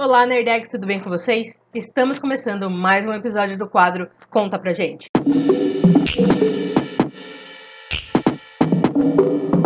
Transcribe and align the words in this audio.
Olá, 0.00 0.24
Nerdec, 0.24 0.68
tudo 0.68 0.86
bem 0.86 1.02
com 1.02 1.10
vocês? 1.10 1.60
Estamos 1.74 2.20
começando 2.20 2.70
mais 2.70 3.04
um 3.04 3.12
episódio 3.12 3.58
do 3.58 3.68
quadro 3.68 4.08
Conta 4.30 4.56
Pra 4.56 4.72
Gente. 4.72 5.08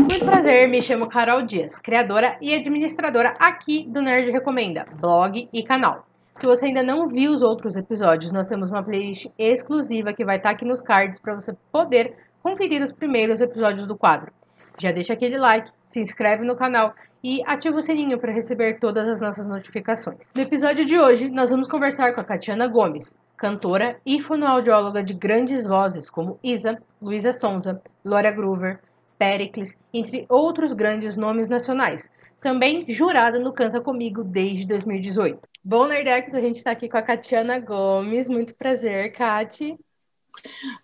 Muito 0.00 0.24
prazer, 0.24 0.70
me 0.70 0.80
chamo 0.80 1.06
Carol 1.06 1.42
Dias, 1.42 1.78
criadora 1.78 2.38
e 2.40 2.54
administradora 2.54 3.36
aqui 3.38 3.86
do 3.86 4.00
Nerd 4.00 4.30
Recomenda, 4.30 4.86
blog 4.98 5.50
e 5.52 5.62
canal. 5.62 6.06
Se 6.36 6.46
você 6.46 6.68
ainda 6.68 6.82
não 6.82 7.08
viu 7.08 7.30
os 7.30 7.42
outros 7.42 7.76
episódios, 7.76 8.32
nós 8.32 8.46
temos 8.46 8.70
uma 8.70 8.82
playlist 8.82 9.26
exclusiva 9.38 10.14
que 10.14 10.24
vai 10.24 10.38
estar 10.38 10.48
aqui 10.48 10.64
nos 10.64 10.80
cards 10.80 11.20
para 11.20 11.34
você 11.34 11.52
poder 11.70 12.16
conferir 12.42 12.80
os 12.80 12.90
primeiros 12.90 13.42
episódios 13.42 13.86
do 13.86 13.98
quadro. 13.98 14.32
Já 14.80 14.92
deixa 14.92 15.12
aquele 15.12 15.36
like, 15.36 15.70
se 15.88 16.00
inscreve 16.00 16.42
no 16.42 16.56
canal 16.56 16.94
e 17.22 17.42
ativa 17.46 17.76
o 17.76 17.82
sininho 17.82 18.18
para 18.18 18.32
receber 18.32 18.78
todas 18.80 19.06
as 19.06 19.20
nossas 19.20 19.46
notificações. 19.46 20.28
No 20.34 20.42
episódio 20.42 20.84
de 20.84 20.98
hoje, 20.98 21.30
nós 21.30 21.50
vamos 21.50 21.68
conversar 21.68 22.14
com 22.14 22.20
a 22.20 22.24
Catiana 22.24 22.66
Gomes, 22.66 23.18
cantora 23.36 24.00
e 24.04 24.20
fonoaudióloga 24.20 25.02
de 25.02 25.14
grandes 25.14 25.66
vozes 25.66 26.10
como 26.10 26.38
Isa, 26.42 26.80
Luísa 27.00 27.32
Sonza, 27.32 27.80
Laura 28.04 28.30
Groover, 28.30 28.80
Pericles, 29.18 29.76
entre 29.94 30.26
outros 30.28 30.72
grandes 30.72 31.16
nomes 31.16 31.48
nacionais. 31.48 32.10
Também 32.40 32.84
jurada 32.88 33.38
no 33.38 33.52
Canta 33.52 33.80
Comigo 33.80 34.24
desde 34.24 34.66
2018. 34.66 35.38
Bom, 35.64 35.86
Nerdex, 35.86 36.34
a 36.34 36.40
gente 36.40 36.56
está 36.56 36.72
aqui 36.72 36.88
com 36.88 36.96
a 36.96 37.02
Catiana 37.02 37.60
Gomes. 37.60 38.26
Muito 38.26 38.52
prazer, 38.52 39.12
Cati. 39.12 39.78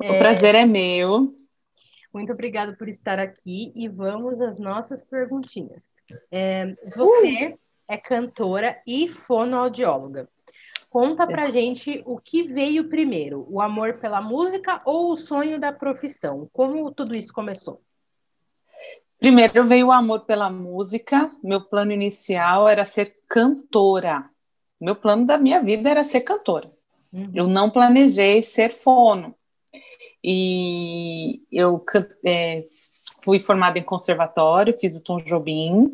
O 0.00 0.04
é... 0.04 0.18
prazer 0.18 0.54
é 0.54 0.64
meu. 0.64 1.34
Muito 2.12 2.32
obrigada 2.32 2.74
por 2.74 2.88
estar 2.88 3.18
aqui 3.18 3.72
e 3.74 3.88
vamos 3.88 4.40
às 4.40 4.58
nossas 4.58 5.02
perguntinhas. 5.02 5.96
É, 6.30 6.74
você 6.94 7.46
uh! 7.46 7.58
é 7.86 7.96
cantora 7.96 8.80
e 8.86 9.08
fonoaudióloga. 9.08 10.28
Conta 10.90 11.26
pra 11.26 11.42
Exato. 11.42 11.52
gente 11.52 12.02
o 12.06 12.18
que 12.18 12.44
veio 12.44 12.88
primeiro, 12.88 13.46
o 13.50 13.60
amor 13.60 13.98
pela 13.98 14.22
música 14.22 14.80
ou 14.86 15.12
o 15.12 15.16
sonho 15.16 15.60
da 15.60 15.70
profissão? 15.70 16.48
Como 16.52 16.90
tudo 16.90 17.14
isso 17.14 17.32
começou? 17.32 17.82
Primeiro 19.18 19.66
veio 19.66 19.88
o 19.88 19.92
amor 19.92 20.20
pela 20.20 20.48
música. 20.48 21.30
Meu 21.42 21.60
plano 21.60 21.92
inicial 21.92 22.68
era 22.68 22.86
ser 22.86 23.14
cantora. 23.28 24.30
Meu 24.80 24.94
plano 24.94 25.26
da 25.26 25.36
minha 25.36 25.60
vida 25.60 25.90
era 25.90 26.02
ser 26.02 26.20
cantora. 26.20 26.70
Uhum. 27.12 27.30
Eu 27.34 27.46
não 27.48 27.68
planejei 27.68 28.42
ser 28.42 28.70
fono. 28.70 29.34
E 30.22 31.42
eu 31.50 31.84
é, 32.24 32.66
fui 33.22 33.38
formada 33.38 33.78
em 33.78 33.82
conservatório, 33.82 34.78
fiz 34.78 34.94
o 34.96 35.00
Tom 35.00 35.18
Jobim 35.18 35.90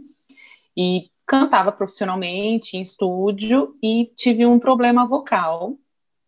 e 0.76 1.10
cantava 1.26 1.72
profissionalmente 1.72 2.76
em 2.76 2.82
estúdio 2.82 3.76
e 3.82 4.12
tive 4.14 4.46
um 4.46 4.58
problema 4.58 5.06
vocal. 5.06 5.76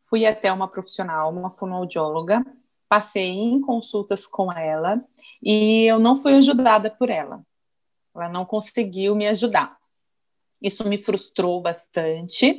Fui 0.04 0.24
até 0.24 0.52
uma 0.52 0.68
profissional, 0.68 1.32
uma 1.32 1.50
fonoaudióloga, 1.50 2.44
passei 2.88 3.28
em 3.28 3.60
consultas 3.60 4.26
com 4.26 4.52
ela 4.52 5.02
e 5.42 5.84
eu 5.84 5.98
não 5.98 6.16
fui 6.16 6.34
ajudada 6.34 6.90
por 6.90 7.10
ela. 7.10 7.44
Ela 8.14 8.28
não 8.28 8.44
conseguiu 8.44 9.14
me 9.14 9.26
ajudar. 9.28 9.76
Isso 10.62 10.88
me 10.88 10.96
frustrou 10.96 11.60
bastante, 11.60 12.56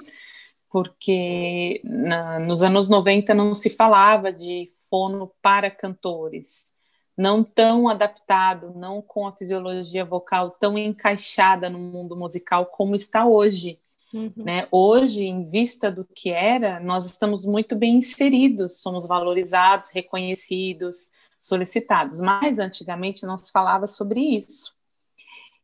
porque 0.69 1.81
na, 1.83 2.39
nos 2.39 2.61
anos 2.61 2.89
90 2.89 3.33
não 3.33 3.53
se 3.55 3.69
falava 3.69 4.31
de 4.31 4.69
fono 4.89 5.31
para 5.41 5.69
cantores, 5.69 6.73
não 7.17 7.43
tão 7.43 7.89
adaptado, 7.89 8.73
não 8.75 9.01
com 9.01 9.27
a 9.27 9.31
fisiologia 9.31 10.05
vocal 10.05 10.51
tão 10.51 10.77
encaixada 10.77 11.69
no 11.69 11.79
mundo 11.79 12.15
musical 12.15 12.67
como 12.67 12.95
está 12.95 13.25
hoje. 13.25 13.79
Uhum. 14.13 14.31
Né? 14.37 14.67
Hoje, 14.71 15.23
em 15.23 15.43
vista 15.43 15.91
do 15.91 16.05
que 16.05 16.29
era, 16.29 16.79
nós 16.79 17.05
estamos 17.05 17.43
muito 17.45 17.75
bem 17.75 17.95
inseridos, 17.95 18.81
somos 18.81 19.05
valorizados, 19.05 19.89
reconhecidos, 19.89 21.09
solicitados. 21.39 22.19
Mas 22.19 22.59
antigamente 22.59 23.25
não 23.25 23.37
se 23.37 23.51
falava 23.51 23.87
sobre 23.87 24.21
isso. 24.21 24.77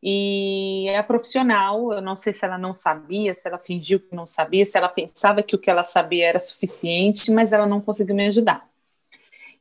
E 0.06 0.89
a 0.97 1.01
profissional, 1.01 1.94
eu 1.94 2.01
não 2.01 2.16
sei 2.16 2.33
se 2.33 2.44
ela 2.44 2.57
não 2.57 2.73
sabia, 2.73 3.33
se 3.33 3.47
ela 3.47 3.57
fingiu 3.57 4.01
que 4.01 4.13
não 4.13 4.25
sabia, 4.25 4.66
se 4.66 4.78
ela 4.78 4.89
pensava 4.89 5.41
que 5.41 5.56
o 5.56 5.59
que 5.59 5.69
ela 5.69 5.81
sabia 5.81 6.28
era 6.28 6.39
suficiente, 6.39 7.31
mas 7.31 7.53
ela 7.53 7.66
não 7.66 7.79
conseguiu 7.79 8.13
me 8.13 8.28
ajudar. 8.28 8.72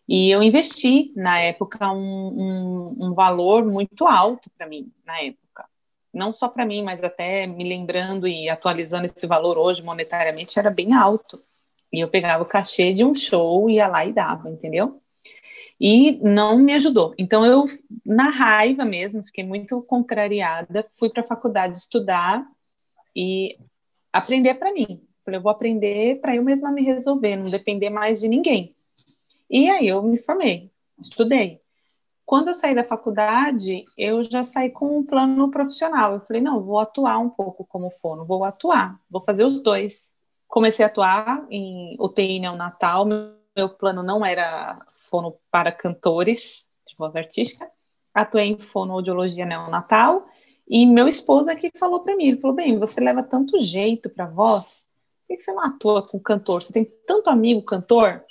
E 0.09 0.31
eu 0.31 0.43
investi, 0.43 1.13
na 1.17 1.41
época, 1.41 1.91
um, 1.93 1.99
um, 1.99 2.97
um 3.07 3.13
valor 3.13 3.65
muito 3.65 4.07
alto 4.07 4.51
para 4.57 4.67
mim, 4.67 4.93
na 5.07 5.21
época. 5.21 5.65
Não 6.13 6.33
só 6.33 6.49
para 6.49 6.67
mim, 6.67 6.83
mas 6.83 7.03
até 7.03 7.47
me 7.47 7.65
lembrando 7.65 8.29
e 8.29 8.49
atualizando 8.49 9.07
esse 9.07 9.27
valor 9.27 9.57
hoje 9.57 9.83
monetariamente, 9.83 10.59
era 10.59 10.71
bem 10.71 10.93
alto. 10.93 11.41
E 11.93 12.01
eu 12.01 12.09
pegava 12.09 12.43
o 12.43 12.47
cachê 12.47 12.93
de 12.93 13.05
um 13.05 13.15
show, 13.15 13.71
ia 13.71 13.87
lá 13.87 14.05
e 14.05 14.13
dava, 14.13 14.51
entendeu? 14.51 15.01
E 15.81 16.19
não 16.23 16.59
me 16.59 16.75
ajudou. 16.75 17.15
Então, 17.19 17.45
eu, 17.45 17.67
na 18.05 18.31
raiva 18.31 18.85
mesmo, 18.85 19.25
fiquei 19.25 19.45
muito 19.45 19.81
contrariada, 19.83 20.87
fui 20.93 21.11
para 21.11 21.23
a 21.23 21.27
faculdade 21.27 21.77
estudar 21.79 22.47
e 23.15 23.57
aprender 24.13 24.55
para 24.55 24.73
mim. 24.73 25.03
Falei, 25.25 25.39
eu 25.39 25.43
vou 25.43 25.51
aprender 25.51 26.21
para 26.21 26.37
eu 26.37 26.43
mesma 26.43 26.71
me 26.71 26.83
resolver, 26.83 27.37
não 27.37 27.51
depender 27.51 27.91
mais 27.91 28.21
de 28.21 28.29
ninguém. 28.29 28.75
E 29.53 29.69
aí 29.69 29.87
eu 29.87 30.03
me 30.03 30.17
formei, 30.17 30.71
estudei. 30.99 31.61
Quando 32.25 32.49
eu 32.49 32.55
saí 32.55 32.75
da 32.75 32.83
faculdade, 32.83 33.85
eu 33.99 34.25
já 34.25 34.43
saí 34.43 34.71
com 34.71 34.97
um 34.97 35.05
plano 35.05 35.51
profissional. 35.51 36.15
Eu 36.15 36.21
falei, 36.21 36.41
não, 36.41 36.63
vou 36.63 36.79
atuar 36.79 37.19
um 37.19 37.29
pouco 37.29 37.63
como 37.67 37.91
fono, 37.91 38.25
vou 38.25 38.45
atuar, 38.45 38.99
vou 39.11 39.21
fazer 39.21 39.45
os 39.45 39.61
dois. 39.61 40.17
Comecei 40.49 40.83
a 40.83 40.89
atuar 40.89 41.47
em 41.51 41.95
UTI 42.01 42.41
neonatal, 42.41 43.05
meu 43.05 43.69
plano 43.69 44.03
não 44.03 44.25
era 44.25 44.81
fono 44.93 45.37
para 45.51 45.71
cantores 45.71 46.67
de 46.89 46.97
voz 46.97 47.15
artística, 47.15 47.71
atuei 48.15 48.47
em 48.47 48.59
fonoaudiologia 48.59 49.45
neonatal, 49.45 50.27
e 50.67 50.87
meu 50.87 51.07
esposo 51.07 51.51
aqui 51.51 51.71
falou 51.79 52.01
para 52.01 52.17
mim, 52.17 52.29
ele 52.29 52.39
falou, 52.39 52.57
bem, 52.57 52.79
você 52.79 53.03
leva 53.03 53.23
tanto 53.23 53.61
jeito 53.61 54.09
para 54.09 54.25
voz, 54.27 54.89
por 55.29 55.37
que 55.37 55.43
você 55.43 55.53
não 55.53 55.63
atua 55.63 56.07
com 56.07 56.19
cantor? 56.19 56.63
Você 56.63 56.73
tem 56.73 56.91
tanto 57.07 57.29
amigo 57.29 57.63
cantor? 57.63 58.25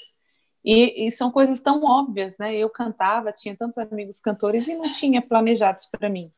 E, 0.63 1.07
e, 1.07 1.11
são 1.11 1.31
coisas 1.31 1.61
tão 1.61 1.83
óbvias, 1.83 2.38
né? 2.38 2.55
Eu 2.55 2.69
cantava, 2.69 3.31
tinha 3.31 3.55
tantos 3.55 3.77
amigos 3.79 4.19
cantores 4.19 4.67
e 4.67 4.75
não 4.75 4.91
tinha 4.91 5.22
planejados 5.22 5.88
para 5.88 6.07
mim. 6.07 6.31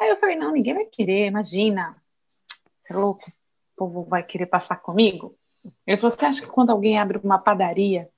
Aí 0.00 0.08
eu 0.08 0.16
falei, 0.16 0.36
não, 0.36 0.52
ninguém 0.52 0.74
vai 0.74 0.86
querer, 0.86 1.26
imagina. 1.26 1.94
Você 2.80 2.92
é 2.92 2.96
louco? 2.96 3.24
O 3.28 3.76
povo 3.76 4.04
vai 4.04 4.22
querer 4.22 4.46
passar 4.46 4.76
comigo? 4.76 5.36
Ele 5.86 5.98
falou, 5.98 6.16
você 6.16 6.24
acha 6.24 6.42
que 6.42 6.50
quando 6.50 6.70
alguém 6.70 6.98
abre 6.98 7.18
uma 7.22 7.38
padaria, 7.38 8.08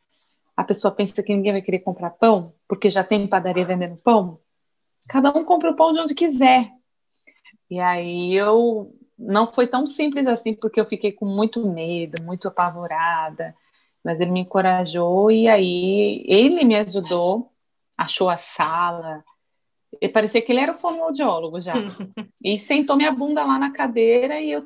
a 0.57 0.65
pessoa 0.65 0.95
pensa 0.95 1.23
que 1.23 1.35
ninguém 1.35 1.53
vai 1.53 1.63
querer 1.63 1.81
comprar 1.81 2.11
pão, 2.11 2.55
porque 2.69 2.89
já 2.89 3.05
tem 3.05 3.27
padaria 3.27 3.67
vendendo 3.67 3.97
pão? 3.97 4.41
Cada 5.09 5.37
um 5.37 5.45
compra 5.45 5.71
o 5.71 5.77
pão 5.77 5.93
de 5.93 6.01
onde 6.01 6.15
quiser. 6.15 6.71
E 7.69 7.81
aí 7.81 8.33
eu 8.35 8.95
não 9.19 9.47
foi 9.47 9.67
tão 9.67 9.87
simples 9.87 10.27
assim, 10.27 10.55
porque 10.55 10.81
eu 10.81 10.85
fiquei 10.85 11.13
com 11.13 11.27
muito 11.27 11.67
medo, 11.69 12.23
muito 12.23 12.49
apavorada 12.49 13.55
mas 14.07 14.21
ele 14.21 14.31
me 14.31 14.41
encorajou 14.43 15.33
e 15.33 15.49
aí 15.49 16.23
ele 16.29 16.65
me 16.65 16.77
ajudou, 16.77 17.51
achou 17.99 18.31
a 18.31 18.37
sala. 18.37 19.25
E 20.01 20.09
parecia 20.09 20.41
que 20.41 20.53
ele 20.53 20.61
era 20.61 20.71
o 20.71 20.77
fonoaudiólogo 20.77 21.61
já. 21.61 21.75
e 22.45 22.57
sentou 22.57 22.95
minha 22.95 23.11
bunda 23.11 23.43
lá 23.43 23.59
na 23.59 23.73
cadeira 23.73 24.41
e 24.41 24.53
eu 24.53 24.65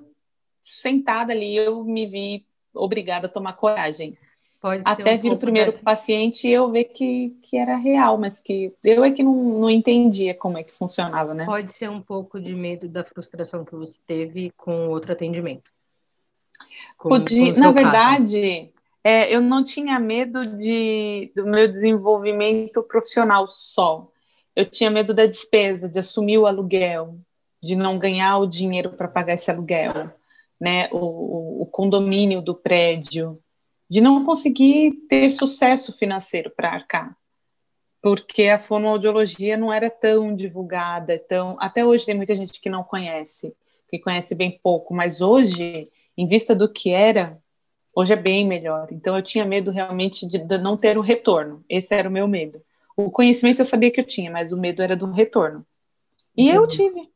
sentada 0.62 1.32
ali, 1.32 1.56
eu 1.56 1.82
me 1.82 2.04
vi 2.04 2.46
obrigada 2.74 3.28
a 3.28 3.30
tomar 3.30 3.54
coragem. 3.54 4.14
Pode 4.60 4.82
Até 4.84 5.14
um 5.14 5.18
vir 5.18 5.32
o 5.32 5.38
primeiro 5.38 5.72
paciente 5.72 6.46
e 6.46 6.52
eu 6.52 6.70
ver 6.70 6.84
que, 6.84 7.30
que 7.40 7.56
era 7.56 7.76
real, 7.76 8.18
mas 8.18 8.42
que 8.42 8.74
eu 8.84 9.02
é 9.02 9.10
que 9.10 9.22
não, 9.22 9.32
não 9.32 9.70
entendia 9.70 10.34
como 10.34 10.58
é 10.58 10.62
que 10.62 10.70
funcionava, 10.70 11.32
né? 11.32 11.46
Pode 11.46 11.72
ser 11.72 11.88
um 11.88 12.02
pouco 12.02 12.38
de 12.38 12.52
medo 12.52 12.86
da 12.86 13.02
frustração 13.02 13.64
que 13.64 13.74
você 13.74 13.98
teve 14.06 14.52
com 14.54 14.88
outro 14.88 15.12
atendimento. 15.12 15.72
Com, 16.98 17.08
Podia, 17.08 17.54
com 17.54 17.60
na 17.60 17.72
verdade, 17.72 18.70
é, 19.02 19.34
eu 19.34 19.40
não 19.40 19.62
tinha 19.64 19.98
medo 19.98 20.44
de, 20.58 21.32
do 21.34 21.46
meu 21.46 21.66
desenvolvimento 21.66 22.82
profissional 22.82 23.48
só. 23.48 24.10
Eu 24.54 24.66
tinha 24.66 24.90
medo 24.90 25.14
da 25.14 25.26
despesa, 25.26 25.88
de 25.88 25.98
assumir 25.98 26.38
o 26.38 26.46
aluguel, 26.46 27.18
de 27.62 27.76
não 27.76 27.98
ganhar 27.98 28.38
o 28.38 28.46
dinheiro 28.46 28.90
para 28.90 29.08
pagar 29.08 29.34
esse 29.34 29.50
aluguel, 29.50 30.10
né? 30.60 30.88
O, 30.92 31.62
o, 31.62 31.66
condomínio 31.66 32.42
do 32.42 32.54
prédio, 32.54 33.38
de 33.88 34.00
não 34.00 34.24
conseguir 34.24 34.92
ter 35.08 35.30
sucesso 35.30 35.96
financeiro 35.96 36.50
para 36.50 36.70
arcar, 36.70 37.16
porque 38.02 38.48
a 38.48 38.58
fonoaudiologia 38.58 39.56
não 39.56 39.72
era 39.72 39.88
tão 39.88 40.34
divulgada, 40.34 41.18
tão 41.18 41.56
até 41.60 41.84
hoje 41.84 42.06
tem 42.06 42.14
muita 42.14 42.36
gente 42.36 42.60
que 42.60 42.68
não 42.68 42.84
conhece, 42.84 43.54
que 43.88 43.98
conhece 43.98 44.34
bem 44.34 44.58
pouco, 44.62 44.94
mas 44.94 45.20
hoje, 45.20 45.88
em 46.16 46.26
vista 46.26 46.54
do 46.54 46.70
que 46.70 46.90
era, 46.90 47.40
Hoje 47.94 48.12
é 48.12 48.16
bem 48.16 48.46
melhor. 48.46 48.88
Então 48.90 49.16
eu 49.16 49.22
tinha 49.22 49.44
medo 49.44 49.70
realmente 49.70 50.26
de, 50.26 50.38
de 50.38 50.58
não 50.58 50.76
ter 50.76 50.96
o 50.96 51.02
retorno. 51.02 51.64
Esse 51.68 51.94
era 51.94 52.08
o 52.08 52.12
meu 52.12 52.28
medo. 52.28 52.62
O 52.96 53.10
conhecimento 53.10 53.60
eu 53.60 53.64
sabia 53.64 53.90
que 53.90 54.00
eu 54.00 54.06
tinha, 54.06 54.30
mas 54.30 54.52
o 54.52 54.58
medo 54.58 54.82
era 54.82 54.96
do 54.96 55.10
retorno. 55.10 55.64
E 56.36 56.48
eu 56.48 56.66
tive. 56.66 57.08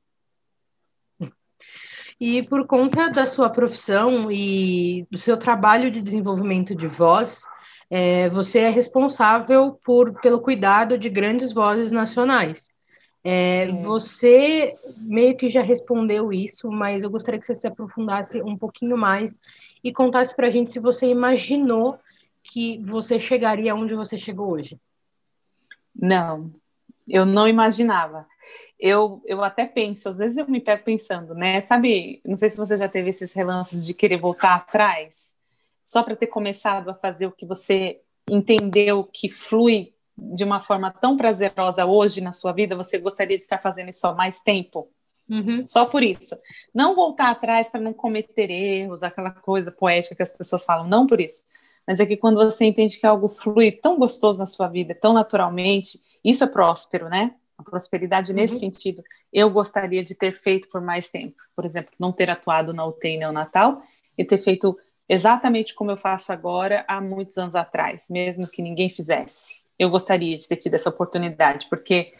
E 2.21 2.43
por 2.47 2.67
conta 2.67 3.09
da 3.11 3.27
sua 3.27 3.51
profissão 3.51 4.31
e 4.31 5.07
do 5.11 5.19
seu 5.19 5.37
trabalho 5.37 5.91
de 5.91 6.01
desenvolvimento 6.01 6.75
de 6.75 6.87
voz, 6.87 7.45
é, 7.91 8.29
você 8.31 8.61
é 8.61 8.69
responsável 8.71 9.79
por, 9.85 10.21
pelo 10.21 10.41
cuidado 10.41 10.97
de 10.97 11.09
grandes 11.09 11.53
vozes 11.53 11.93
nacionais. 11.93 12.74
É, 13.27 13.69
você 13.69 14.77
meio 14.99 15.35
que 15.35 15.49
já 15.49 15.63
respondeu 15.63 16.31
isso, 16.31 16.71
mas 16.71 17.05
eu 17.05 17.11
gostaria 17.11 17.41
que 17.41 17.47
você 17.47 17.55
se 17.55 17.67
aprofundasse 17.67 18.43
um 18.43 18.57
pouquinho 18.57 18.99
mais 18.99 19.41
e 19.83 19.91
contasse 19.91 20.37
para 20.37 20.49
a 20.49 20.51
gente 20.51 20.71
se 20.71 20.79
você 20.79 21.07
imaginou 21.07 21.99
que 22.43 22.79
você 22.83 23.19
chegaria 23.19 23.75
onde 23.75 23.95
você 23.95 24.19
chegou 24.19 24.51
hoje. 24.51 24.79
Não, 25.97 26.53
eu 27.09 27.25
não 27.25 27.49
imaginava. 27.49 28.27
Eu, 28.79 29.23
eu 29.25 29.43
até 29.43 29.65
penso, 29.65 30.11
às 30.11 30.19
vezes 30.19 30.37
eu 30.37 30.47
me 30.47 30.61
pego 30.61 30.85
pensando, 30.85 31.35
né? 31.35 31.63
Sabe, 31.63 32.21
não 32.27 32.37
sei 32.37 32.51
se 32.51 32.59
você 32.59 32.77
já 32.77 32.89
teve 32.89 33.09
esses 33.09 33.33
relances 33.33 33.87
de 33.87 33.95
querer 33.95 34.19
voltar 34.19 34.55
atrás, 34.57 35.35
só 35.83 36.03
para 36.03 36.15
ter 36.15 36.27
começado 36.27 36.91
a 36.91 36.95
fazer 36.95 37.27
o 37.27 37.33
que 37.33 37.47
você 37.47 38.01
entendeu 38.29 39.05
que 39.05 39.31
flui 39.31 39.94
de 40.17 40.45
uma 40.45 40.61
forma 40.61 40.91
tão 40.91 41.17
prazerosa 41.17 41.85
hoje 41.85 42.21
na 42.21 42.33
sua 42.33 42.53
vida, 42.53 42.77
você 42.77 42.99
gostaria 42.99 43.37
de 43.37 43.43
estar 43.43 43.59
fazendo 43.59 43.91
isso 43.91 44.07
há 44.07 44.15
mais 44.15 44.41
tempo? 44.41 44.89
Uhum. 45.29 45.67
Só 45.67 45.87
por 45.87 46.03
isso. 46.03 46.37
Não 46.75 46.95
voltar 46.95 47.31
atrás 47.31 47.71
para 47.71 47.81
não 47.81 47.93
cometer 47.93 48.51
erros, 48.51 49.03
aquela 49.03 49.31
coisa 49.31 49.73
poética 49.73 50.15
que 50.15 50.23
as 50.23 50.37
pessoas 50.37 50.65
falam, 50.65 50.87
não 50.87 51.07
por 51.07 51.21
isso. 51.21 51.45
Mas 51.87 52.01
é 52.01 52.07
que 52.07 52.17
quando 52.17 52.37
você 52.37 52.65
entende 52.65 52.99
que 52.99 53.07
algo 53.07 53.29
flui 53.29 53.71
tão 53.73 53.99
gostoso 53.99 54.39
na 54.39 54.47
sua 54.47 54.69
vida, 54.69 54.95
tão 54.95 55.13
naturalmente, 55.13 55.99
isso 56.25 56.45
é 56.45 56.47
próspero, 56.47 57.09
né? 57.09 57.35
A 57.59 57.63
prosperidade 57.63 58.31
uhum. 58.31 58.37
nesse 58.37 58.59
sentido, 58.59 59.03
eu 59.33 59.51
gostaria 59.51 60.05
de 60.05 60.15
ter 60.15 60.41
feito 60.41 60.69
por 60.69 60.81
mais 60.81 61.09
tempo. 61.09 61.37
Por 61.55 61.65
exemplo, 61.65 61.93
não 61.99 62.13
ter 62.13 62.31
atuado 62.31 62.73
na 62.73 62.87
UTI 62.87 63.19
neonatal 63.19 63.83
e 64.17 64.25
ter 64.25 64.39
feito 64.39 64.77
exatamente 65.09 65.75
como 65.75 65.91
eu 65.91 65.97
faço 65.97 66.33
agora 66.33 66.85
há 66.89 67.01
muitos 67.01 67.37
anos 67.39 67.55
atrás, 67.55 68.07
mesmo 68.11 68.49
que 68.49 68.63
ninguém 68.63 68.89
fizesse. 68.89 69.63
Eu 69.79 69.91
gostaria 69.91 70.37
de 70.37 70.49
ter 70.49 70.57
tido 70.57 70.75
essa 70.75 70.89
oportunidade, 70.89 71.67
porque 71.69 72.13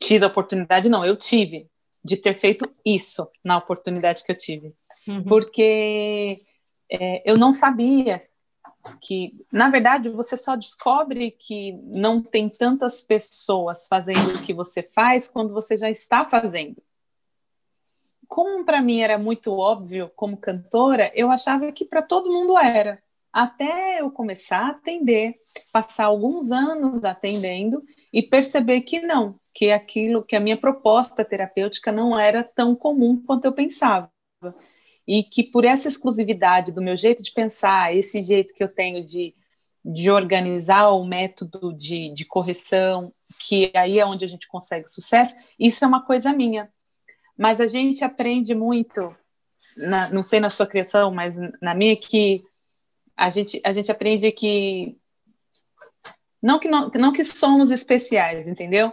tido 0.00 0.24
a 0.24 0.28
oportunidade, 0.28 0.88
não, 0.88 1.04
eu 1.04 1.16
tive 1.16 1.68
de 2.04 2.16
ter 2.16 2.38
feito 2.38 2.64
isso 2.84 3.28
na 3.44 3.58
oportunidade 3.58 4.24
que 4.24 4.32
eu 4.32 4.36
tive. 4.36 4.74
Uhum. 5.06 5.24
Porque 5.24 6.42
é, 6.90 7.30
eu 7.30 7.36
não 7.36 7.52
sabia 7.52 8.22
que, 9.00 9.34
na 9.52 9.68
verdade, 9.68 10.08
você 10.08 10.36
só 10.36 10.56
descobre 10.56 11.30
que 11.32 11.72
não 11.84 12.22
tem 12.22 12.48
tantas 12.48 13.02
pessoas 13.02 13.86
fazendo 13.88 14.34
o 14.34 14.42
que 14.42 14.54
você 14.54 14.82
faz 14.82 15.28
quando 15.28 15.52
você 15.52 15.76
já 15.76 15.90
está 15.90 16.24
fazendo. 16.24 16.76
Como 18.28 18.64
para 18.64 18.82
mim 18.82 19.00
era 19.00 19.18
muito 19.18 19.52
óbvio 19.52 20.10
como 20.14 20.36
cantora, 20.36 21.10
eu 21.14 21.30
achava 21.30 21.72
que 21.72 21.84
para 21.84 22.02
todo 22.02 22.30
mundo 22.30 22.56
era. 22.58 23.02
Até 23.32 24.00
eu 24.00 24.10
começar 24.10 24.60
a 24.60 24.70
atender, 24.70 25.34
passar 25.72 26.04
alguns 26.06 26.52
anos 26.52 27.04
atendendo 27.04 27.82
e 28.12 28.22
perceber 28.22 28.82
que 28.82 29.00
não, 29.00 29.38
que 29.54 29.70
aquilo, 29.70 30.24
que 30.24 30.36
a 30.36 30.40
minha 30.40 30.56
proposta 30.56 31.24
terapêutica 31.24 31.90
não 31.90 32.18
era 32.18 32.44
tão 32.44 32.74
comum 32.76 33.22
quanto 33.24 33.46
eu 33.46 33.52
pensava 33.52 34.10
e 35.08 35.22
que 35.22 35.42
por 35.42 35.64
essa 35.64 35.88
exclusividade 35.88 36.70
do 36.70 36.82
meu 36.82 36.94
jeito 36.94 37.22
de 37.22 37.32
pensar, 37.32 37.96
esse 37.96 38.20
jeito 38.20 38.52
que 38.52 38.62
eu 38.62 38.68
tenho 38.68 39.02
de, 39.02 39.34
de 39.82 40.10
organizar 40.10 40.90
o 40.90 41.02
método 41.02 41.72
de, 41.72 42.12
de 42.12 42.26
correção, 42.26 43.10
que 43.40 43.72
aí 43.74 43.98
é 43.98 44.04
onde 44.04 44.26
a 44.26 44.28
gente 44.28 44.46
consegue 44.46 44.86
sucesso, 44.86 45.34
isso 45.58 45.82
é 45.82 45.88
uma 45.88 46.04
coisa 46.04 46.30
minha. 46.30 46.70
Mas 47.38 47.60
a 47.60 47.68
gente 47.68 48.04
aprende 48.04 48.54
muito, 48.54 49.14
na, 49.76 50.10
não 50.10 50.22
sei 50.22 50.40
na 50.40 50.50
sua 50.50 50.66
criação, 50.66 51.14
mas 51.14 51.36
na 51.62 51.72
minha, 51.72 51.96
que 51.96 52.44
a 53.16 53.30
gente, 53.30 53.60
a 53.64 53.72
gente 53.72 53.92
aprende 53.92 54.30
que 54.32 54.98
não 56.42 56.58
que 56.58 56.68
não, 56.68 56.90
não 56.94 57.12
que 57.12 57.24
somos 57.24 57.70
especiais, 57.70 58.48
entendeu? 58.48 58.92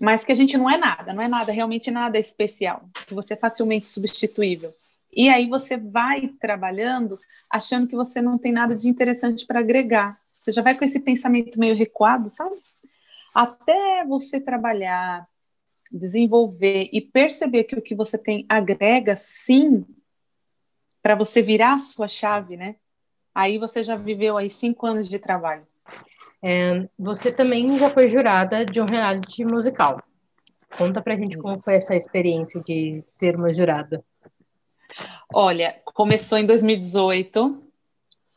Mas 0.00 0.24
que 0.24 0.32
a 0.32 0.34
gente 0.34 0.56
não 0.56 0.70
é 0.70 0.76
nada, 0.76 1.12
não 1.12 1.22
é 1.22 1.28
nada, 1.28 1.50
realmente 1.50 1.90
nada 1.90 2.18
especial, 2.18 2.88
que 3.06 3.14
você 3.14 3.34
é 3.34 3.36
facilmente 3.36 3.86
substituível. 3.86 4.72
E 5.12 5.28
aí 5.28 5.48
você 5.48 5.76
vai 5.76 6.28
trabalhando 6.40 7.18
achando 7.50 7.88
que 7.88 7.96
você 7.96 8.20
não 8.20 8.38
tem 8.38 8.52
nada 8.52 8.76
de 8.76 8.88
interessante 8.88 9.46
para 9.46 9.60
agregar. 9.60 10.18
Você 10.40 10.52
já 10.52 10.62
vai 10.62 10.76
com 10.76 10.84
esse 10.84 11.00
pensamento 11.00 11.58
meio 11.58 11.74
recuado, 11.74 12.28
sabe? 12.28 12.56
Até 13.34 14.04
você 14.06 14.40
trabalhar, 14.40 15.26
desenvolver 15.90 16.88
e 16.92 17.00
perceber 17.00 17.64
que 17.64 17.74
o 17.74 17.82
que 17.82 17.94
você 17.94 18.18
tem 18.18 18.44
agrega 18.48 19.16
sim 19.16 19.84
para 21.02 21.14
você 21.14 21.40
virar 21.40 21.74
a 21.74 21.78
sua 21.78 22.08
chave, 22.08 22.56
né? 22.56 22.76
Aí 23.34 23.58
você 23.58 23.82
já 23.82 23.96
viveu 23.96 24.36
aí 24.36 24.50
cinco 24.50 24.86
anos 24.86 25.08
de 25.08 25.18
trabalho. 25.18 25.66
É, 26.42 26.88
você 26.98 27.32
também 27.32 27.78
já 27.78 27.90
foi 27.90 28.08
jurada 28.08 28.64
de 28.64 28.80
um 28.80 28.84
reality 28.84 29.44
musical. 29.44 30.02
Conta 30.76 31.00
pra 31.00 31.16
gente 31.16 31.32
Isso. 31.32 31.42
como 31.42 31.58
foi 31.60 31.74
essa 31.74 31.94
experiência 31.94 32.60
de 32.60 33.00
ser 33.02 33.36
uma 33.36 33.52
jurada. 33.52 34.04
Olha, 35.32 35.80
começou 35.84 36.38
em 36.38 36.46
2018. 36.46 37.62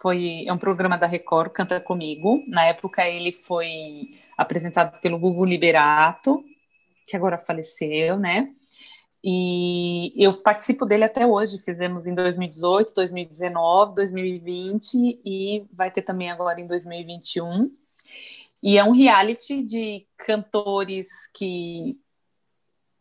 Foi 0.02 0.46
é 0.48 0.54
um 0.54 0.58
programa 0.58 0.98
da 0.98 1.06
Record, 1.06 1.52
Canta 1.52 1.80
Comigo. 1.80 2.44
Na 2.48 2.66
época 2.66 3.08
ele 3.08 3.32
foi 3.32 4.18
apresentado 4.38 5.00
pelo 5.00 5.20
Gugu 5.20 5.46
Liberato, 5.46 6.44
que 7.12 7.18
agora 7.18 7.38
faleceu, 7.38 8.18
né? 8.18 8.50
E 9.24 10.14
eu 10.16 10.42
participo 10.42 10.86
dele 10.86 11.04
até 11.04 11.28
hoje. 11.28 11.60
Fizemos 11.60 12.08
em 12.08 12.16
2018, 12.16 12.94
2019, 12.94 13.94
2020 13.94 15.22
e 15.24 15.66
vai 15.72 15.92
ter 15.92 16.02
também 16.02 16.32
agora 16.32 16.60
em 16.60 16.66
2021. 16.66 17.70
E 18.64 18.78
é 18.78 18.84
um 18.84 18.92
reality 18.92 19.62
de 19.62 20.08
cantores 20.18 21.28
que 21.34 22.00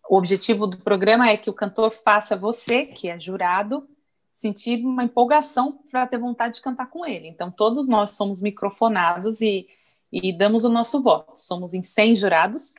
o 0.08 0.16
objetivo 0.16 0.66
do 0.66 0.78
programa 0.78 1.28
é 1.28 1.36
que 1.36 1.48
o 1.48 1.54
cantor 1.54 1.92
faça 1.92 2.36
você, 2.36 2.84
que 2.84 3.08
é 3.08 3.18
jurado, 3.18 3.88
sentir 4.32 4.84
uma 4.84 5.04
empolgação 5.04 5.78
para 5.90 6.06
ter 6.06 6.18
vontade 6.18 6.56
de 6.56 6.62
cantar 6.62 6.90
com 6.90 7.06
ele. 7.06 7.28
Então, 7.28 7.50
todos 7.50 7.88
nós 7.88 8.10
somos 8.10 8.42
microfonados 8.42 9.40
e, 9.40 9.68
e 10.10 10.32
damos 10.32 10.64
o 10.64 10.68
nosso 10.68 11.00
voto. 11.00 11.36
Somos 11.36 11.74
em 11.74 11.82
100 11.82 12.16
jurados. 12.16 12.74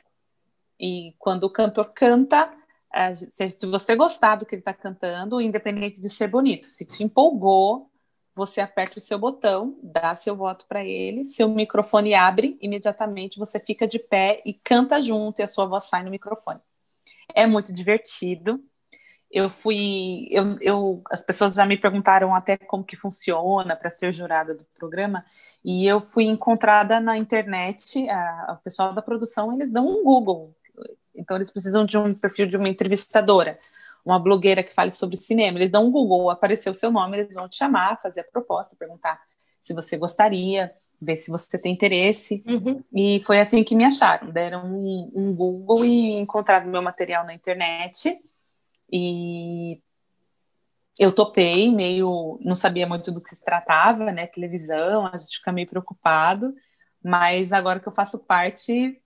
E 0.82 1.14
quando 1.16 1.44
o 1.44 1.50
cantor 1.50 1.92
canta, 1.94 2.52
se 3.30 3.66
você 3.66 3.94
gostar 3.94 4.34
do 4.34 4.44
que 4.44 4.56
ele 4.56 4.62
está 4.62 4.74
cantando, 4.74 5.40
independente 5.40 6.00
de 6.00 6.10
ser 6.10 6.26
bonito, 6.26 6.66
se 6.66 6.84
te 6.84 7.04
empolgou, 7.04 7.88
você 8.34 8.60
aperta 8.60 8.98
o 8.98 9.00
seu 9.00 9.16
botão, 9.16 9.78
dá 9.80 10.12
seu 10.16 10.34
voto 10.34 10.66
para 10.66 10.84
ele, 10.84 11.22
seu 11.22 11.48
microfone 11.48 12.14
abre, 12.14 12.58
imediatamente 12.60 13.38
você 13.38 13.60
fica 13.60 13.86
de 13.86 14.00
pé 14.00 14.42
e 14.44 14.54
canta 14.54 15.00
junto 15.00 15.38
e 15.38 15.42
a 15.44 15.46
sua 15.46 15.66
voz 15.66 15.84
sai 15.84 16.02
no 16.02 16.10
microfone. 16.10 16.58
É 17.32 17.46
muito 17.46 17.72
divertido. 17.72 18.60
Eu 19.30 19.48
fui, 19.48 20.26
eu, 20.30 20.58
eu, 20.60 21.02
as 21.10 21.22
pessoas 21.22 21.54
já 21.54 21.64
me 21.64 21.78
perguntaram 21.78 22.34
até 22.34 22.58
como 22.58 22.84
que 22.84 22.96
funciona 22.96 23.76
para 23.76 23.88
ser 23.88 24.12
jurada 24.12 24.52
do 24.54 24.64
programa, 24.74 25.24
e 25.64 25.86
eu 25.86 26.00
fui 26.00 26.24
encontrada 26.24 27.00
na 27.00 27.16
internet, 27.16 28.06
a 28.10 28.60
pessoal 28.62 28.92
da 28.92 29.00
produção, 29.00 29.52
eles 29.54 29.70
dão 29.70 29.86
um 29.86 30.04
Google, 30.04 30.54
então 31.14 31.36
eles 31.36 31.50
precisam 31.50 31.84
de 31.84 31.96
um 31.98 32.14
perfil 32.14 32.46
de 32.46 32.56
uma 32.56 32.68
entrevistadora, 32.68 33.58
uma 34.04 34.18
blogueira 34.18 34.62
que 34.62 34.74
fale 34.74 34.92
sobre 34.92 35.16
cinema, 35.16 35.58
eles 35.58 35.70
dão 35.70 35.86
um 35.86 35.90
Google, 35.90 36.30
apareceu 36.30 36.72
o 36.72 36.74
seu 36.74 36.90
nome, 36.90 37.18
eles 37.18 37.34
vão 37.34 37.48
te 37.48 37.56
chamar, 37.56 38.00
fazer 38.00 38.20
a 38.20 38.24
proposta, 38.24 38.76
perguntar 38.76 39.20
se 39.60 39.72
você 39.72 39.96
gostaria, 39.96 40.72
ver 41.02 41.16
se 41.16 41.30
você 41.30 41.58
tem 41.58 41.72
interesse. 41.72 42.42
Uhum. 42.46 42.82
E 42.94 43.20
foi 43.24 43.40
assim 43.40 43.64
que 43.64 43.74
me 43.74 43.84
acharam. 43.84 44.30
Deram 44.30 44.66
um, 44.66 45.10
um 45.14 45.34
Google 45.34 45.84
e 45.84 46.12
encontraram 46.12 46.66
meu 46.68 46.82
material 46.82 47.24
na 47.24 47.34
internet. 47.34 48.18
E 48.90 49.80
eu 50.98 51.12
topei, 51.12 51.70
meio. 51.70 52.38
Não 52.42 52.54
sabia 52.54 52.86
muito 52.86 53.10
do 53.10 53.20
que 53.20 53.30
se 53.30 53.44
tratava, 53.44 54.12
né? 54.12 54.26
Televisão, 54.26 55.06
a 55.06 55.16
gente 55.18 55.38
fica 55.38 55.52
meio 55.52 55.68
preocupado. 55.68 56.54
Mas 57.02 57.52
agora 57.52 57.80
que 57.80 57.88
eu 57.88 57.94
faço 57.94 58.18
parte, 58.18 59.00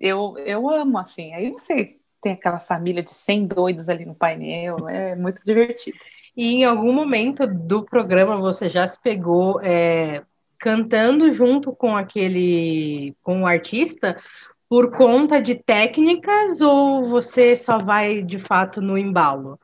eu, 0.00 0.36
eu 0.38 0.68
amo, 0.70 0.98
assim. 0.98 1.34
Aí 1.34 1.50
você 1.50 1.96
tem 2.20 2.32
aquela 2.32 2.60
família 2.60 3.02
de 3.02 3.10
100 3.12 3.46
doidos 3.46 3.88
ali 3.88 4.04
no 4.04 4.14
painel, 4.14 4.88
é 4.88 5.14
muito 5.14 5.44
divertido. 5.44 5.98
E 6.36 6.54
em 6.54 6.64
algum 6.64 6.92
momento 6.92 7.46
do 7.46 7.84
programa 7.84 8.36
você 8.38 8.68
já 8.68 8.86
se 8.86 9.00
pegou 9.00 9.60
é, 9.62 10.22
cantando 10.58 11.32
junto 11.32 11.72
com 11.72 11.96
aquele 11.96 13.16
com 13.22 13.42
o 13.42 13.46
artista 13.46 14.20
por 14.68 14.96
conta 14.96 15.42
de 15.42 15.56
técnicas 15.56 16.60
ou 16.60 17.02
você 17.02 17.56
só 17.56 17.78
vai 17.78 18.22
de 18.22 18.38
fato 18.38 18.80
no 18.80 18.96
embalo? 18.96 19.58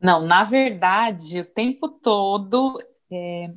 Não, 0.00 0.26
na 0.26 0.44
verdade, 0.44 1.40
o 1.40 1.44
tempo 1.44 1.88
todo, 1.88 2.78
é... 3.10 3.50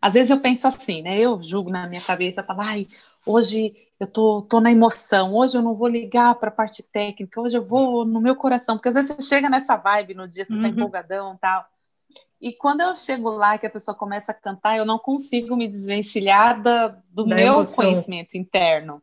às 0.00 0.14
vezes 0.14 0.30
eu 0.30 0.38
penso 0.40 0.68
assim, 0.68 1.02
né? 1.02 1.18
Eu 1.18 1.42
julgo 1.42 1.70
na 1.70 1.88
minha 1.88 2.02
cabeça, 2.02 2.42
falo, 2.42 2.60
ai, 2.60 2.86
hoje 3.28 3.74
eu 4.00 4.06
tô, 4.06 4.42
tô 4.42 4.60
na 4.60 4.70
emoção, 4.70 5.34
hoje 5.34 5.58
eu 5.58 5.62
não 5.62 5.74
vou 5.74 5.88
ligar 5.88 6.34
para 6.36 6.48
a 6.48 6.52
parte 6.52 6.82
técnica, 6.82 7.40
hoje 7.40 7.56
eu 7.58 7.64
vou 7.64 8.04
no 8.04 8.20
meu 8.20 8.36
coração, 8.36 8.76
porque 8.76 8.88
às 8.88 8.94
vezes 8.94 9.10
você 9.10 9.22
chega 9.22 9.50
nessa 9.50 9.76
vibe 9.76 10.14
no 10.14 10.28
dia, 10.28 10.44
você 10.44 10.52
tá 10.52 10.56
uhum. 10.56 10.62
tá 10.62 10.68
empolgadão 10.68 11.34
e 11.34 11.38
tal. 11.38 11.66
E 12.40 12.52
quando 12.52 12.82
eu 12.82 12.94
chego 12.94 13.28
lá 13.30 13.58
que 13.58 13.66
a 13.66 13.70
pessoa 13.70 13.96
começa 13.96 14.30
a 14.30 14.34
cantar, 14.34 14.76
eu 14.76 14.84
não 14.84 14.98
consigo 14.98 15.56
me 15.56 15.66
desvencilhar 15.66 16.62
da, 16.62 16.88
do 17.10 17.26
da 17.26 17.34
meu 17.34 17.54
emoção. 17.54 17.74
conhecimento 17.74 18.36
interno, 18.36 19.02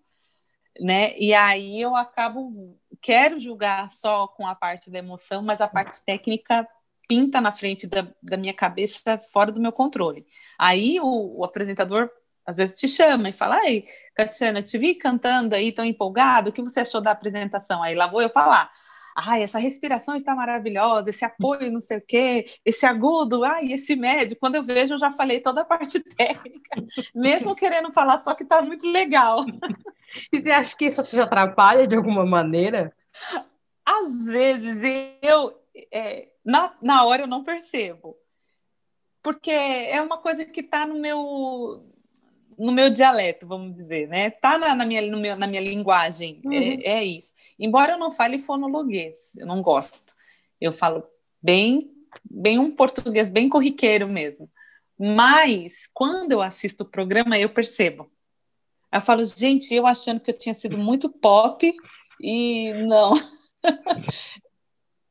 né? 0.79 1.17
E 1.17 1.34
aí 1.34 1.82
eu 1.82 1.94
acabo 1.96 2.77
quero 3.01 3.38
julgar 3.38 3.89
só 3.89 4.27
com 4.27 4.48
a 4.48 4.55
parte 4.55 4.89
da 4.89 5.00
emoção, 5.00 5.41
mas 5.41 5.60
a 5.60 5.67
parte 5.67 6.03
técnica 6.03 6.65
pinta 7.08 7.41
na 7.41 7.51
frente 7.51 7.86
da, 7.86 8.08
da 8.24 8.38
minha 8.38 8.53
cabeça 8.53 9.20
fora 9.32 9.51
do 9.51 9.60
meu 9.60 9.72
controle. 9.72 10.25
Aí 10.58 11.00
o, 11.01 11.39
o 11.39 11.44
apresentador 11.44 12.10
às 12.45 12.57
vezes 12.57 12.79
te 12.79 12.87
chama 12.87 13.29
e 13.29 13.33
fala: 13.33 13.57
Ai, 13.57 13.83
Catiana, 14.13 14.61
te 14.61 14.77
vi 14.77 14.95
cantando 14.95 15.55
aí 15.55 15.71
tão 15.71 15.83
empolgado, 15.83 16.49
o 16.49 16.53
que 16.53 16.61
você 16.61 16.81
achou 16.81 17.01
da 17.01 17.11
apresentação? 17.11 17.81
Aí 17.81 17.95
lá 17.95 18.07
vou 18.07 18.21
eu 18.21 18.29
falar: 18.29 18.71
Ai, 19.15 19.43
essa 19.43 19.57
respiração 19.57 20.15
está 20.15 20.35
maravilhosa, 20.35 21.09
esse 21.09 21.25
apoio, 21.25 21.71
não 21.71 21.79
sei 21.79 21.97
o 21.97 22.01
quê, 22.01 22.45
esse 22.63 22.85
agudo, 22.85 23.43
ai, 23.43 23.71
esse 23.71 23.95
médio. 23.95 24.37
Quando 24.37 24.55
eu 24.55 24.63
vejo, 24.63 24.93
eu 24.93 24.99
já 24.99 25.11
falei 25.11 25.39
toda 25.39 25.61
a 25.61 25.65
parte 25.65 25.99
técnica, 26.15 26.83
mesmo 27.15 27.55
querendo 27.55 27.91
falar 27.91 28.19
só 28.19 28.35
que 28.35 28.43
está 28.43 28.61
muito 28.61 28.89
legal. 28.91 29.43
E 30.31 30.41
você 30.41 30.49
acha 30.49 30.77
que 30.77 30.85
isso 30.85 31.03
te 31.03 31.19
atrapalha 31.19 31.85
de 31.85 31.93
alguma 31.93 32.25
maneira? 32.25 32.95
Às 33.85 34.27
vezes 34.29 35.17
eu, 35.21 35.51
é, 35.91 36.29
na, 36.43 36.73
na 36.81 37.03
hora 37.03 37.23
eu 37.23 37.27
não 37.27 37.43
percebo, 37.43 38.15
porque 39.21 39.51
é 39.51 40.01
uma 40.01 40.17
coisa 40.17 40.45
que 40.45 40.61
está 40.61 40.85
no 40.85 40.97
meu 40.97 41.94
no 42.57 42.71
meu 42.71 42.89
dialeto, 42.89 43.47
vamos 43.47 43.74
dizer, 43.74 44.07
né? 44.07 44.29
Tá 44.29 44.57
na, 44.57 44.75
na 44.75 44.85
minha, 44.85 45.01
meu, 45.01 45.35
na 45.35 45.47
minha 45.47 45.62
linguagem, 45.62 46.41
é, 46.45 46.47
uhum. 46.47 46.53
é, 46.53 46.75
é, 46.83 47.03
isso. 47.03 47.33
Embora 47.59 47.93
eu 47.93 48.00
não 48.00 48.12
fale 48.12 48.39
fonologuês, 48.39 49.35
eu 49.38 49.45
não 49.45 49.62
gosto. 49.62 50.13
Eu 50.59 50.74
falo 50.74 51.03
bem, 51.41 51.91
bem 52.24 52.59
um 52.59 52.71
português 52.71 53.29
bem 53.29 53.50
corriqueiro 53.50 54.07
mesmo. 54.07 54.50
Mas 54.97 55.88
quando 55.93 56.31
eu 56.31 56.41
assisto 56.41 56.83
o 56.83 56.89
programa, 56.89 57.38
eu 57.38 57.50
percebo. 57.50 58.09
Eu 58.91 59.01
falo, 59.01 59.25
gente, 59.25 59.74
eu 59.74 59.85
achando 59.85 60.21
que 60.21 60.31
eu 60.31 60.38
tinha 60.38 60.55
sido 60.55 60.77
muito 60.77 61.09
pop 61.09 61.75
e 62.21 62.74
não. 62.74 63.13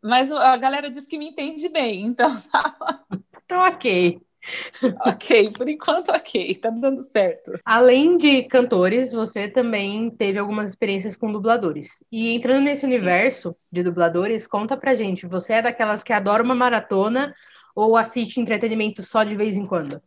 Mas 0.02 0.30
a 0.32 0.56
galera 0.56 0.90
diz 0.90 1.06
que 1.06 1.18
me 1.18 1.28
entende 1.28 1.68
bem, 1.68 2.02
então. 2.04 2.30
Então, 3.46 3.60
ok. 3.60 4.22
ok, 5.06 5.52
por 5.52 5.68
enquanto 5.68 6.10
ok, 6.10 6.54
tá 6.56 6.70
dando 6.70 7.02
certo. 7.02 7.52
Além 7.64 8.16
de 8.16 8.42
cantores, 8.44 9.10
você 9.12 9.48
também 9.48 10.10
teve 10.10 10.38
algumas 10.38 10.70
experiências 10.70 11.16
com 11.16 11.32
dubladores. 11.32 12.04
E 12.10 12.34
entrando 12.34 12.64
nesse 12.64 12.82
Sim. 12.82 12.88
universo 12.88 13.56
de 13.70 13.82
dubladores, 13.82 14.46
conta 14.46 14.76
pra 14.76 14.94
gente, 14.94 15.26
você 15.26 15.54
é 15.54 15.62
daquelas 15.62 16.02
que 16.02 16.12
adora 16.12 16.42
uma 16.42 16.54
maratona 16.54 17.34
ou 17.74 17.96
assiste 17.96 18.40
entretenimento 18.40 19.02
só 19.02 19.24
de 19.24 19.36
vez 19.36 19.56
em 19.56 19.66
quando? 19.66 20.00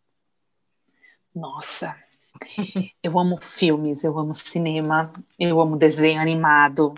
Nossa, 1.35 1.95
eu 3.03 3.19
amo 3.19 3.37
filmes, 3.41 4.03
eu 4.03 4.17
amo 4.17 4.33
cinema, 4.33 5.11
eu 5.37 5.59
amo 5.59 5.77
desenho 5.77 6.19
animado. 6.19 6.95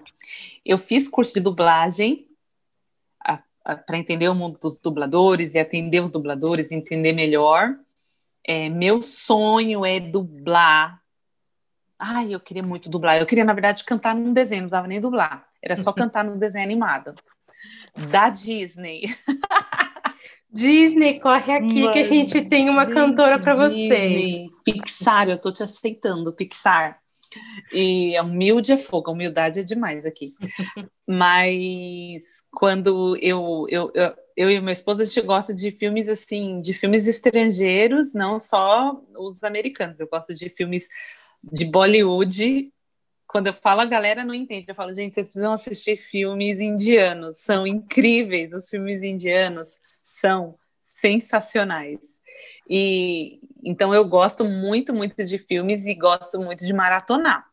Eu 0.65 0.77
fiz 0.77 1.07
curso 1.07 1.33
de 1.33 1.39
dublagem 1.39 2.28
para 3.63 3.97
entender 3.97 4.29
o 4.29 4.35
mundo 4.35 4.59
dos 4.59 4.75
dubladores 4.77 5.53
e 5.53 5.59
atender 5.59 6.01
os 6.01 6.09
dubladores, 6.09 6.71
entender 6.71 7.13
melhor. 7.13 7.75
É, 8.45 8.69
meu 8.69 9.03
sonho 9.03 9.85
é 9.85 9.99
dublar. 9.99 11.01
Ai, 11.97 12.33
eu 12.33 12.39
queria 12.39 12.63
muito 12.63 12.89
dublar. 12.89 13.17
Eu 13.17 13.25
queria, 13.25 13.43
na 13.43 13.53
verdade, 13.53 13.83
cantar 13.83 14.15
num 14.15 14.33
desenho, 14.33 14.61
não 14.61 14.67
precisava 14.67 14.87
nem 14.87 15.01
dublar. 15.01 15.47
Era 15.61 15.75
só 15.75 15.91
cantar 15.93 16.23
num 16.23 16.37
desenho 16.37 16.63
animado. 16.63 17.13
Da 18.11 18.29
Disney. 18.29 19.03
Disney, 20.51 21.19
corre 21.19 21.53
aqui 21.53 21.83
Mas, 21.83 21.93
que 21.93 21.99
a 21.99 22.03
gente 22.03 22.49
tem 22.49 22.69
uma 22.69 22.85
gente, 22.85 22.93
cantora 22.95 23.37
para 23.37 23.53
vocês. 23.53 24.49
Pixar, 24.63 25.29
eu 25.29 25.39
tô 25.39 25.51
te 25.51 25.61
aceitando, 25.61 26.33
Pixar. 26.33 26.99
E 27.71 28.17
a 28.17 28.23
humilde 28.23 28.71
é 28.71 28.77
fogo, 28.77 29.09
a 29.09 29.13
humildade 29.13 29.59
é 29.59 29.63
demais 29.63 30.05
aqui. 30.05 30.33
Mas 31.07 32.43
quando 32.51 33.17
eu, 33.21 33.65
eu, 33.69 33.91
eu, 33.93 34.15
eu 34.35 34.49
e 34.49 34.59
minha 34.59 34.71
esposa, 34.71 35.03
a 35.03 35.05
gente 35.05 35.21
gosta 35.21 35.53
de 35.53 35.71
filmes 35.71 36.09
assim, 36.09 36.61
de 36.61 36.73
filmes 36.73 37.07
estrangeiros, 37.07 38.13
não 38.13 38.39
só 38.39 38.99
os 39.17 39.43
americanos. 39.43 39.99
Eu 39.99 40.07
gosto 40.07 40.33
de 40.33 40.49
filmes 40.49 40.87
de 41.43 41.65
Bollywood. 41.65 42.71
Quando 43.27 43.47
eu 43.47 43.53
falo, 43.53 43.81
a 43.81 43.85
galera 43.85 44.23
não 44.23 44.33
entende. 44.33 44.65
Eu 44.69 44.75
falo, 44.75 44.93
gente, 44.93 45.13
vocês 45.13 45.27
precisam 45.27 45.53
assistir 45.53 45.97
filmes 45.97 46.59
indianos, 46.59 47.37
são 47.37 47.67
incríveis. 47.67 48.53
Os 48.53 48.69
filmes 48.69 49.03
indianos 49.03 49.69
são 50.03 50.57
sensacionais. 50.81 52.18
E 52.69 53.41
então 53.63 53.93
eu 53.93 54.05
gosto 54.05 54.45
muito, 54.45 54.93
muito 54.93 55.21
de 55.23 55.37
filmes 55.37 55.85
e 55.85 55.93
gosto 55.93 56.39
muito 56.39 56.65
de 56.65 56.73
maratonar. 56.73 57.45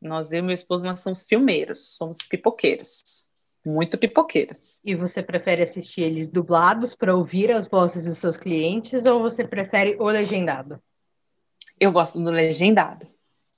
Nós, 0.00 0.32
eu 0.32 0.38
e 0.38 0.42
meu 0.42 0.54
esposo, 0.54 0.84
nós 0.84 1.00
somos 1.00 1.24
filmeiros, 1.24 1.96
somos 1.96 2.18
pipoqueiros. 2.18 3.28
Muito 3.64 3.98
pipoqueiros. 3.98 4.78
E 4.82 4.94
você 4.94 5.22
prefere 5.22 5.62
assistir 5.62 6.00
eles 6.00 6.26
dublados 6.26 6.94
para 6.94 7.14
ouvir 7.14 7.50
as 7.50 7.68
vozes 7.68 8.02
dos 8.02 8.16
seus 8.16 8.38
clientes 8.38 9.04
ou 9.04 9.20
você 9.20 9.44
prefere 9.44 9.96
o 9.98 10.06
legendado? 10.06 10.80
Eu 11.78 11.92
gosto 11.92 12.18
do 12.18 12.30
legendado. 12.30 13.06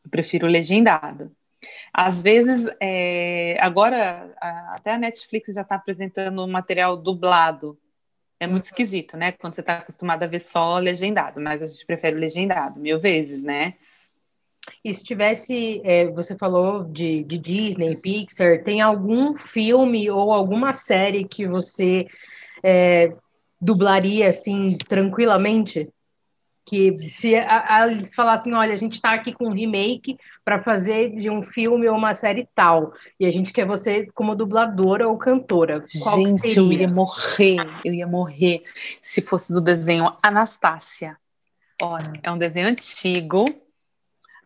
Eu 0.04 0.10
prefiro 0.10 0.46
o 0.46 0.50
legendado. 0.50 1.30
Às 1.92 2.22
vezes, 2.22 2.66
é, 2.80 3.56
agora, 3.60 4.34
até 4.70 4.94
a 4.94 4.98
Netflix 4.98 5.54
já 5.54 5.62
está 5.62 5.76
apresentando 5.76 6.46
material 6.48 6.96
dublado 6.96 7.78
é 8.42 8.46
muito 8.49 8.64
esquisito, 8.64 9.16
né? 9.16 9.30
Quando 9.30 9.54
você 9.54 9.61
está 9.61 9.75
acostumado 9.75 10.25
a 10.25 10.26
ver 10.26 10.40
só 10.40 10.76
legendado, 10.78 11.40
mas 11.40 11.62
a 11.62 11.66
gente 11.66 11.87
prefere 11.87 12.18
legendado 12.18 12.80
mil 12.80 12.99
vezes, 12.99 13.44
né? 13.44 13.75
E 14.84 14.92
se 14.92 15.04
tivesse, 15.04 15.80
é, 15.84 16.11
você 16.11 16.37
falou 16.37 16.82
de, 16.82 17.22
de 17.22 17.38
Disney, 17.38 17.96
Pixar, 17.96 18.64
tem 18.64 18.80
algum 18.80 19.37
filme 19.37 20.11
ou 20.11 20.32
alguma 20.32 20.72
série 20.72 21.25
que 21.25 21.46
você 21.46 22.04
é, 22.64 23.12
dublaria 23.61 24.28
assim 24.28 24.76
tranquilamente? 24.76 25.88
Que 26.64 26.97
se 27.11 27.35
a, 27.35 27.76
a, 27.76 27.88
eles 27.88 28.14
falassem, 28.14 28.54
olha, 28.54 28.73
a 28.73 28.76
gente 28.76 28.95
está 28.95 29.12
aqui 29.12 29.33
com 29.33 29.49
um 29.49 29.52
remake 29.52 30.16
para 30.45 30.62
fazer 30.62 31.11
de 31.16 31.28
um 31.28 31.42
filme 31.42 31.88
ou 31.88 31.97
uma 31.97 32.14
série 32.14 32.49
tal, 32.54 32.92
e 33.19 33.26
a 33.26 33.33
gente 33.33 33.52
quer 33.52 33.66
você 33.66 34.07
como 34.14 34.35
dubladora 34.35 35.09
ou 35.09 35.16
cantora. 35.19 35.85
Qual 36.02 36.16
gente, 36.16 36.57
eu 36.57 36.73
ia 36.73 36.88
morrer, 36.88 37.57
eu 37.85 37.92
ia 37.92 38.07
morrer 38.07 38.62
se 39.02 39.21
fosse 39.21 39.52
do 39.52 39.61
desenho 39.61 40.16
Anastácia. 40.23 41.16
Olha, 41.81 42.12
é 42.23 42.31
um 42.31 42.38
desenho 42.38 42.69
antigo, 42.69 43.45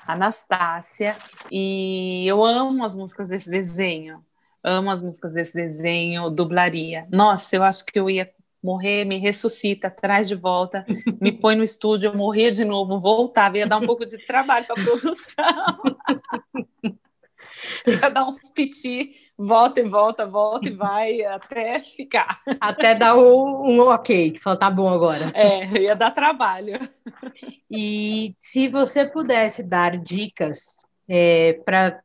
Anastácia, 0.07 1.19
e 1.51 2.25
eu 2.27 2.45
amo 2.45 2.85
as 2.85 2.97
músicas 2.97 3.29
desse 3.29 3.51
desenho. 3.51 4.25
Amo 4.65 4.91
as 4.91 5.01
músicas 5.01 5.33
desse 5.33 5.55
desenho, 5.55 6.29
dublaria. 6.29 7.07
Nossa, 7.11 7.55
eu 7.55 7.63
acho 7.63 7.85
que 7.85 7.99
eu 7.99 8.11
ia 8.11 8.29
morrer, 8.63 9.05
me 9.05 9.19
ressuscita, 9.19 9.91
traz 9.91 10.29
de 10.29 10.35
volta, 10.35 10.85
me 11.21 11.33
põe 11.33 11.55
no 11.57 11.63
estúdio, 11.63 12.09
eu 12.09 12.17
morria 12.17 12.51
de 12.51 12.65
novo, 12.65 13.01
voltava, 13.01 13.59
ia 13.59 13.67
dar 13.67 13.79
um 13.79 13.87
pouco 13.87 14.05
de 14.07 14.19
trabalho 14.27 14.67
para 14.67 14.81
a 14.81 14.85
produção. 14.85 15.47
ia 17.87 18.11
dar 18.11 18.27
uns 18.27 18.51
piti, 18.51 19.15
volta 19.37 19.81
e 19.81 19.89
volta, 19.89 20.27
volta 20.27 20.69
e 20.69 20.73
vai, 20.73 21.23
até 21.25 21.79
ficar. 21.81 22.41
Até 22.61 22.95
dar 22.95 23.17
um, 23.17 23.71
um 23.71 23.81
ok, 23.89 24.37
falar, 24.43 24.57
tá 24.57 24.71
bom 24.71 24.89
agora. 24.89 25.31
É, 25.35 25.67
ia 25.83 25.95
dar 25.95 26.11
trabalho. 26.11 26.79
E 27.71 28.35
se 28.37 28.69
você 28.69 29.07
pudesse 29.07 29.63
dar 29.63 29.97
dicas 29.97 30.85
é, 31.09 31.55
para 31.65 32.03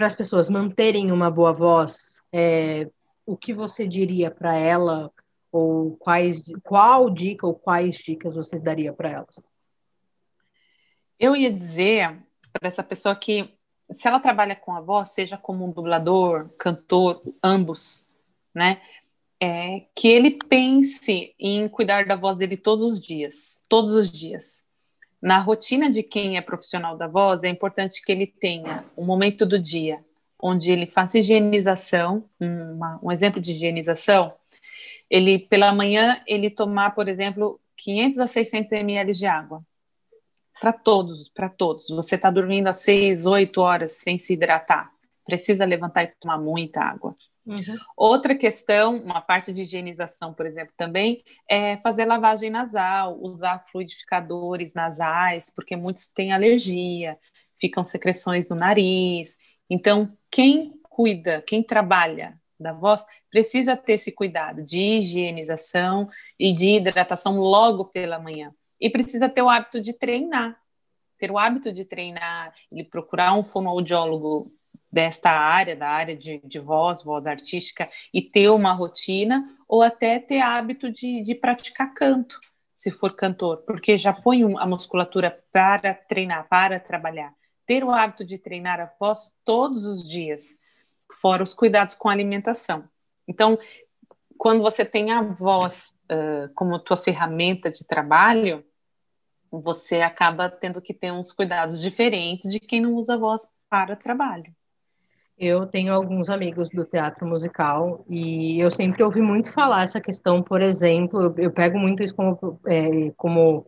as 0.00 0.14
pessoas 0.14 0.48
manterem 0.48 1.10
uma 1.10 1.30
boa 1.30 1.52
voz, 1.52 2.20
é, 2.32 2.88
o 3.26 3.36
que 3.36 3.52
você 3.52 3.86
diria 3.86 4.30
para 4.30 4.56
ela 4.56 5.10
ou 5.50 5.96
quais, 5.96 6.44
qual 6.62 7.10
dica 7.10 7.46
ou 7.46 7.54
quais 7.54 7.96
dicas 7.96 8.34
você 8.34 8.58
daria 8.58 8.92
para 8.92 9.10
elas? 9.10 9.52
Eu 11.18 11.34
ia 11.34 11.52
dizer 11.52 12.22
para 12.52 12.68
essa 12.68 12.82
pessoa 12.82 13.14
que 13.16 13.54
se 13.90 14.06
ela 14.06 14.20
trabalha 14.20 14.54
com 14.54 14.74
a 14.74 14.80
voz, 14.80 15.10
seja 15.10 15.36
como 15.38 15.64
um 15.64 15.72
dublador, 15.72 16.50
cantor, 16.58 17.22
ambos, 17.42 18.06
né? 18.54 18.80
É, 19.40 19.86
que 19.94 20.08
ele 20.08 20.32
pense 20.32 21.34
em 21.38 21.68
cuidar 21.68 22.04
da 22.04 22.16
voz 22.16 22.36
dele 22.36 22.56
todos 22.56 22.84
os 22.84 23.00
dias, 23.00 23.62
todos 23.68 23.92
os 23.92 24.10
dias. 24.10 24.64
Na 25.22 25.38
rotina 25.38 25.88
de 25.88 26.02
quem 26.02 26.36
é 26.36 26.40
profissional 26.40 26.96
da 26.96 27.06
voz, 27.06 27.44
é 27.44 27.48
importante 27.48 28.02
que 28.04 28.10
ele 28.10 28.26
tenha 28.26 28.84
um 28.96 29.04
momento 29.04 29.46
do 29.46 29.58
dia 29.58 30.04
onde 30.40 30.70
ele 30.70 30.86
faça 30.86 31.18
higienização, 31.18 32.24
uma, 32.38 32.98
um 33.02 33.10
exemplo 33.10 33.40
de 33.40 33.52
higienização 33.52 34.32
ele 35.10 35.38
pela 35.38 35.72
manhã 35.72 36.20
ele 36.26 36.50
tomar, 36.50 36.94
por 36.94 37.08
exemplo, 37.08 37.60
500 37.76 38.18
a 38.18 38.26
600 38.26 38.72
ml 38.72 39.12
de 39.12 39.26
água. 39.26 39.62
para 40.60 40.72
todos, 40.72 41.28
para 41.28 41.48
todos. 41.48 41.88
Você 41.90 42.16
está 42.16 42.30
dormindo 42.30 42.66
às 42.66 42.78
seis, 42.78 43.26
oito 43.26 43.60
horas 43.60 43.92
sem 43.92 44.18
se 44.18 44.32
hidratar. 44.32 44.90
Precisa 45.24 45.64
levantar 45.64 46.02
e 46.04 46.12
tomar 46.18 46.38
muita 46.38 46.82
água. 46.82 47.14
Uhum. 47.46 47.78
Outra 47.96 48.34
questão, 48.34 48.96
uma 48.96 49.20
parte 49.20 49.52
de 49.52 49.62
higienização, 49.62 50.34
por 50.34 50.44
exemplo, 50.44 50.74
também 50.76 51.22
é 51.48 51.78
fazer 51.78 52.04
lavagem 52.04 52.50
nasal, 52.50 53.18
usar 53.22 53.64
fluidificadores 53.70 54.74
nasais, 54.74 55.46
porque 55.54 55.76
muitos 55.76 56.08
têm 56.08 56.32
alergia, 56.32 57.16
ficam 57.58 57.82
secreções 57.84 58.48
no 58.48 58.56
nariz. 58.56 59.38
Então, 59.70 60.12
quem 60.30 60.74
cuida, 60.82 61.42
quem 61.46 61.62
trabalha 61.62 62.38
da 62.58 62.72
voz, 62.72 63.04
precisa 63.30 63.76
ter 63.76 63.94
esse 63.94 64.12
cuidado 64.12 64.62
de 64.62 64.80
higienização 64.80 66.08
e 66.38 66.52
de 66.52 66.70
hidratação 66.70 67.38
logo 67.38 67.84
pela 67.86 68.18
manhã. 68.18 68.52
E 68.80 68.90
precisa 68.90 69.28
ter 69.28 69.42
o 69.42 69.48
hábito 69.48 69.80
de 69.80 69.92
treinar, 69.92 70.56
ter 71.18 71.30
o 71.30 71.38
hábito 71.38 71.72
de 71.72 71.84
treinar, 71.84 72.54
e 72.70 72.84
procurar 72.84 73.34
um 73.34 73.42
fonoaudiólogo 73.42 74.52
desta 74.90 75.30
área, 75.30 75.76
da 75.76 75.88
área 75.88 76.16
de, 76.16 76.40
de 76.44 76.58
voz, 76.58 77.02
voz 77.02 77.26
artística, 77.26 77.88
e 78.12 78.22
ter 78.22 78.48
uma 78.48 78.72
rotina, 78.72 79.44
ou 79.68 79.82
até 79.82 80.18
ter 80.18 80.40
hábito 80.40 80.90
de, 80.90 81.22
de 81.22 81.34
praticar 81.34 81.92
canto, 81.92 82.40
se 82.74 82.90
for 82.90 83.14
cantor, 83.14 83.64
porque 83.66 83.96
já 83.96 84.12
põe 84.12 84.42
a 84.56 84.66
musculatura 84.66 85.44
para 85.52 85.92
treinar, 85.92 86.48
para 86.48 86.80
trabalhar. 86.80 87.34
Ter 87.66 87.84
o 87.84 87.90
hábito 87.90 88.24
de 88.24 88.38
treinar 88.38 88.80
a 88.80 88.90
voz 88.98 89.32
todos 89.44 89.84
os 89.84 90.08
dias, 90.08 90.56
fora 91.12 91.42
os 91.42 91.54
cuidados 91.54 91.94
com 91.94 92.08
a 92.08 92.12
alimentação. 92.12 92.84
Então, 93.26 93.58
quando 94.36 94.62
você 94.62 94.84
tem 94.84 95.10
a 95.10 95.22
voz 95.22 95.92
uh, 96.10 96.52
como 96.54 96.78
tua 96.78 96.96
ferramenta 96.96 97.70
de 97.70 97.84
trabalho, 97.84 98.64
você 99.50 100.02
acaba 100.02 100.48
tendo 100.48 100.80
que 100.80 100.94
ter 100.94 101.10
uns 101.10 101.32
cuidados 101.32 101.80
diferentes 101.80 102.50
de 102.50 102.60
quem 102.60 102.80
não 102.80 102.94
usa 102.94 103.14
a 103.14 103.18
voz 103.18 103.48
para 103.68 103.96
trabalho. 103.96 104.52
Eu 105.38 105.66
tenho 105.66 105.92
alguns 105.92 106.28
amigos 106.28 106.68
do 106.68 106.84
teatro 106.84 107.26
musical 107.26 108.04
e 108.08 108.58
eu 108.58 108.70
sempre 108.70 109.04
ouvi 109.04 109.20
muito 109.20 109.52
falar 109.52 109.84
essa 109.84 110.00
questão, 110.00 110.42
por 110.42 110.60
exemplo, 110.60 111.32
eu, 111.38 111.50
pego 111.50 111.78
muito 111.78 112.02
isso 112.02 112.14
como, 112.14 112.60
é, 112.66 113.12
como 113.16 113.64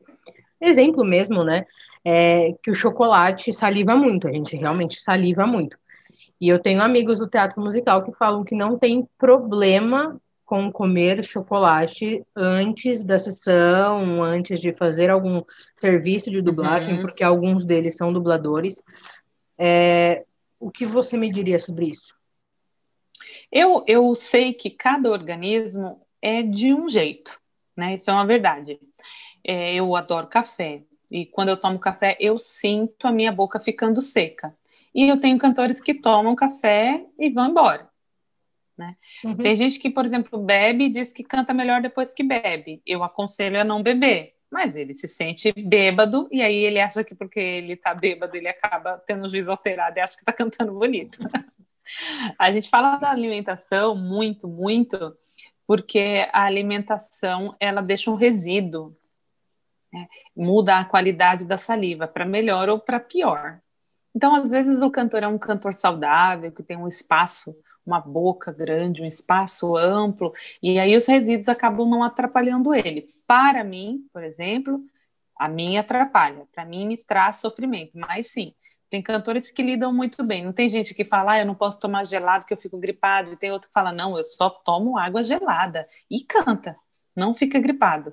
exemplo 0.61 1.05
mesmo, 1.05 1.45
né? 1.45 1.65
É, 2.05 2.55
que 2.63 2.71
o 2.71 2.75
chocolate 2.75 3.53
saliva 3.53 3.95
muito, 3.95 4.27
a 4.27 4.33
gente 4.33 4.57
realmente 4.57 4.99
saliva 4.99 5.47
muito. 5.47 5.79
E 6.41 6.49
eu 6.49 6.59
tenho 6.59 6.81
amigos 6.81 7.19
do 7.19 7.29
teatro 7.29 7.61
musical 7.61 8.03
que 8.03 8.13
falam 8.13 8.45
que 8.45 8.55
não 8.55 8.79
tem 8.79 9.07
problema 9.19 10.21
com 10.45 10.73
comer 10.73 11.23
chocolate 11.23 12.25
antes 12.35 13.05
da 13.05 13.19
sessão, 13.19 14.23
antes 14.23 14.61
de 14.61 14.73
fazer 14.73 15.11
algum 15.11 15.43
serviço 15.77 16.31
de 16.31 16.43
dublagem, 16.43 16.97
uhum. 16.97 17.03
porque 17.03 17.23
alguns 17.23 17.63
deles 17.63 17.97
são 17.97 18.13
dubladores. 18.13 18.83
É, 19.57 20.25
o 20.59 20.71
que 20.71 20.87
você 20.87 21.17
me 21.17 21.31
diria 21.31 21.59
sobre 21.59 21.87
isso? 21.87 22.17
Eu, 23.53 23.85
eu 23.87 24.13
sei 24.15 24.53
que 24.53 24.71
cada 24.71 25.11
organismo 25.11 26.01
é 26.21 26.43
de 26.43 26.75
um 26.75 26.89
jeito, 26.89 27.39
né? 27.77 27.95
Isso 27.95 28.11
é 28.11 28.13
uma 28.13 28.27
verdade. 28.27 28.81
É, 29.45 29.75
eu 29.75 29.95
adoro 29.95 30.27
café, 30.27 30.83
e 31.11 31.27
quando 31.27 31.49
eu 31.49 31.57
tomo 31.57 31.79
café, 31.79 32.17
eu 32.21 32.39
sinto 32.39 33.07
a 33.07 33.13
minha 33.13 33.33
boca 33.33 33.59
ficando 33.59 34.01
seca. 34.01 34.57
E 34.95 35.09
eu 35.09 35.21
tenho 35.21 35.39
cantores 35.39 35.81
que 35.81 35.95
tomam 35.95 36.35
café 36.35 37.05
e 37.19 37.31
vão 37.31 37.51
embora. 37.51 37.89
Né? 38.77 38.97
Uhum. 39.25 39.37
Tem 39.37 39.55
gente 39.55 39.79
que, 39.79 39.91
por 39.91 40.07
exemplo, 40.07 40.39
bebe 40.39 40.85
e 40.85 40.89
diz 40.89 41.13
que 41.13 41.23
canta 41.23 41.53
melhor 41.53 41.83
depois 41.83 42.15
que 42.15 42.23
bebe. 42.23 42.83
Eu 42.87 43.05
aconselho 43.05 43.61
a 43.61 43.65
não 43.65 43.83
beber, 43.83 44.35
mas 44.51 44.75
ele 44.75 44.95
se 44.95 45.07
sente 45.07 45.53
bêbado 45.53 46.27
e 46.33 46.43
aí 46.43 46.57
ele 46.57 46.81
acha 46.81 47.05
que 47.05 47.15
porque 47.15 47.39
ele 47.39 47.75
está 47.75 47.95
bêbado 47.95 48.37
ele 48.37 48.49
acaba 48.49 48.97
tendo 49.07 49.27
o 49.27 49.29
juízo 49.29 49.51
alterado 49.51 49.99
e 49.99 50.01
acha 50.01 50.15
que 50.15 50.23
está 50.23 50.33
cantando 50.33 50.73
bonito. 50.73 51.19
a 52.39 52.51
gente 52.51 52.69
fala 52.71 52.97
da 52.97 53.11
alimentação 53.11 53.95
muito, 53.95 54.49
muito, 54.49 55.15
porque 55.67 56.27
a 56.33 56.45
alimentação 56.45 57.55
ela 57.61 57.83
deixa 57.83 58.11
um 58.11 58.15
resíduo, 58.15 58.97
né? 59.93 60.09
muda 60.35 60.79
a 60.79 60.85
qualidade 60.85 61.45
da 61.45 61.59
saliva 61.59 62.09
para 62.09 62.25
melhor 62.25 62.69
ou 62.71 62.79
para 62.79 62.99
pior. 62.99 63.61
Então, 64.15 64.35
às 64.35 64.53
vezes, 64.53 64.83
o 64.83 64.91
cantor 64.91 65.23
é 65.23 65.29
um 65.29 65.39
cantor 65.39 65.75
saudável, 65.75 66.51
que 66.53 66.63
tem 66.63 66.77
um 66.77 66.89
espaço, 66.89 67.57
uma 67.85 68.01
boca 68.01 68.53
grande, 68.53 69.03
um 69.03 69.07
espaço 69.07 69.77
amplo, 69.77 70.33
e 70.63 70.79
aí 70.79 70.97
os 70.97 71.07
resíduos 71.07 71.49
acabam 71.49 71.89
não 71.89 72.03
atrapalhando 72.03 72.75
ele. 72.75 73.07
Para 73.27 73.65
mim, 73.65 74.07
por 74.13 74.23
exemplo, 74.23 74.81
a 75.39 75.49
mim 75.49 75.79
atrapalha, 75.79 76.47
para 76.53 76.65
mim 76.65 76.87
me 76.87 76.97
traz 76.97 77.37
sofrimento, 77.37 77.93
mas 77.95 78.27
sim, 78.27 78.55
tem 78.91 79.01
cantores 79.01 79.51
que 79.51 79.63
lidam 79.63 79.93
muito 79.93 80.23
bem. 80.25 80.45
Não 80.45 80.53
tem 80.53 80.69
gente 80.69 80.95
que 80.95 81.05
fala, 81.05 81.33
ah, 81.33 81.39
eu 81.39 81.47
não 81.47 81.55
posso 81.55 81.79
tomar 81.79 82.05
gelado 82.05 82.45
que 82.45 82.53
eu 82.53 82.59
fico 82.59 82.77
gripado, 82.77 83.33
e 83.33 83.37
tem 83.37 83.53
outro 83.53 83.69
que 83.69 83.73
fala, 83.73 83.93
não, 83.93 84.19
eu 84.19 84.25
só 84.25 84.51
tomo 84.51 84.99
água 84.99 85.23
gelada 85.23 85.89
e 86.11 86.25
canta, 86.25 86.77
não 87.15 87.33
fica 87.33 87.59
gripado. 87.59 88.13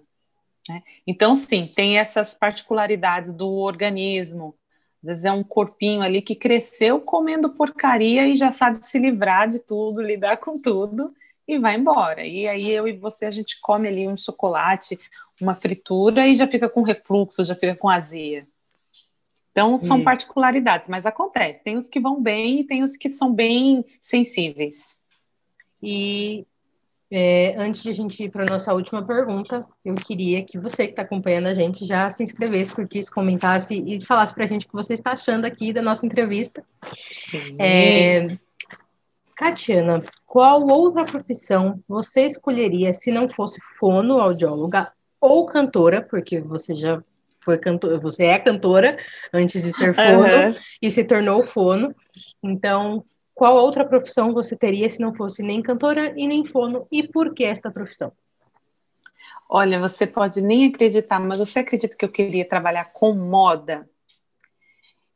Né? 0.70 0.82
Então, 1.06 1.34
sim, 1.34 1.66
tem 1.66 1.98
essas 1.98 2.34
particularidades 2.34 3.34
do 3.34 3.50
organismo, 3.50 4.56
às 5.04 5.10
vezes 5.10 5.26
é 5.26 5.32
um 5.32 5.44
corpinho 5.44 6.02
ali 6.02 6.22
que 6.22 6.36
cresceu 6.36 7.00
comendo 7.00 7.50
porcaria 7.50 8.28
e 8.28 8.36
já 8.36 8.52
sabe 8.52 8.84
se 8.84 8.98
livrar 8.98 9.48
de 9.48 9.60
tudo, 9.60 10.02
lidar 10.02 10.38
com 10.38 10.60
tudo 10.60 11.14
e 11.48 11.58
vai 11.58 11.76
embora. 11.76 12.26
E 12.26 12.48
aí 12.48 12.70
eu 12.70 12.88
e 12.88 12.94
você 12.94 13.26
a 13.26 13.32
gente 13.32 13.60
come 13.62 13.88
ali 13.88 14.08
um 14.08 14.18
chocolate, 14.18 15.00
uma 15.40 15.56
fritura 15.56 16.28
e 16.28 16.36
já 16.36 16.48
fica 16.48 16.68
com 16.68 16.82
refluxo, 16.82 17.46
já 17.46 17.56
fica 17.56 17.76
com 17.76 17.90
azia. 17.90 18.48
Então 19.52 19.78
são 19.78 19.98
hum. 19.98 20.04
particularidades, 20.04 20.88
mas 20.88 21.06
acontece. 21.06 21.64
Tem 21.64 21.78
os 21.78 21.88
que 21.88 22.00
vão 22.00 22.22
bem 22.22 22.60
e 22.60 22.64
tem 22.64 22.84
os 22.84 22.98
que 22.98 23.10
são 23.10 23.34
bem 23.34 23.86
sensíveis. 24.02 24.98
E 25.82 26.46
é, 27.10 27.56
antes 27.58 27.84
de 27.84 27.90
a 27.90 27.94
gente 27.94 28.22
ir 28.22 28.30
para 28.30 28.44
a 28.44 28.46
nossa 28.46 28.74
última 28.74 29.02
pergunta, 29.02 29.60
eu 29.84 29.96
queria 29.96 30.44
que 30.44 30.60
você 30.60 30.86
que 30.86 30.92
está 30.92 31.04
acompanhando 31.04 31.48
a 31.48 31.54
gente 31.54 31.86
já 31.86 32.10
se 32.10 32.24
inscrevesse, 32.24 32.74
curtisse, 32.74 33.10
comentasse 33.10 33.82
e 33.86 34.04
falasse 34.04 34.34
para 34.34 34.44
a 34.44 34.48
gente 34.48 34.66
o 34.66 34.70
que 34.70 34.76
você 34.76 34.94
está 34.94 35.12
achando 35.12 35.46
aqui 35.46 35.72
da 35.72 35.82
nossa 35.82 36.06
entrevista. 36.06 36.64
É, 37.60 38.38
Catiana, 39.38 40.04
qual 40.26 40.68
outra 40.68 41.06
profissão 41.06 41.82
você 41.88 42.26
escolheria 42.26 42.94
se 42.94 43.12
não 43.12 43.30
fosse 43.30 43.60
fonoaudióloga 43.80 44.92
ou 45.22 45.46
cantora, 45.46 46.02
porque 46.02 46.42
você 46.42 46.76
já 46.76 47.02
foi 47.40 47.58
cantora, 47.58 47.98
você 47.98 48.26
é 48.26 48.38
cantora 48.38 48.98
antes 49.32 49.62
de 49.62 49.72
ser 49.72 49.96
fono 49.96 50.50
uhum. 50.50 50.56
e 50.82 50.92
se 50.92 51.04
tornou 51.06 51.48
fono. 51.48 51.96
Então, 52.44 53.06
qual 53.38 53.56
outra 53.56 53.86
profissão 53.86 54.34
você 54.34 54.56
teria 54.56 54.90
se 54.90 55.00
não 55.00 55.14
fosse 55.14 55.44
nem 55.44 55.62
cantora 55.62 56.12
e 56.18 56.28
nem 56.28 56.44
fono? 56.44 56.88
E 56.92 57.08
por 57.08 57.36
que 57.36 57.44
esta 57.44 57.70
profissão? 57.70 58.12
Olha, 59.48 59.80
você 59.80 60.08
pode 60.08 60.42
nem 60.42 60.66
acreditar, 60.66 61.20
mas 61.20 61.38
você 61.38 61.60
acredita 61.60 61.96
que 61.96 62.04
eu 62.04 62.10
queria 62.10 62.50
trabalhar 62.50 62.86
com 62.86 63.14
moda? 63.14 63.88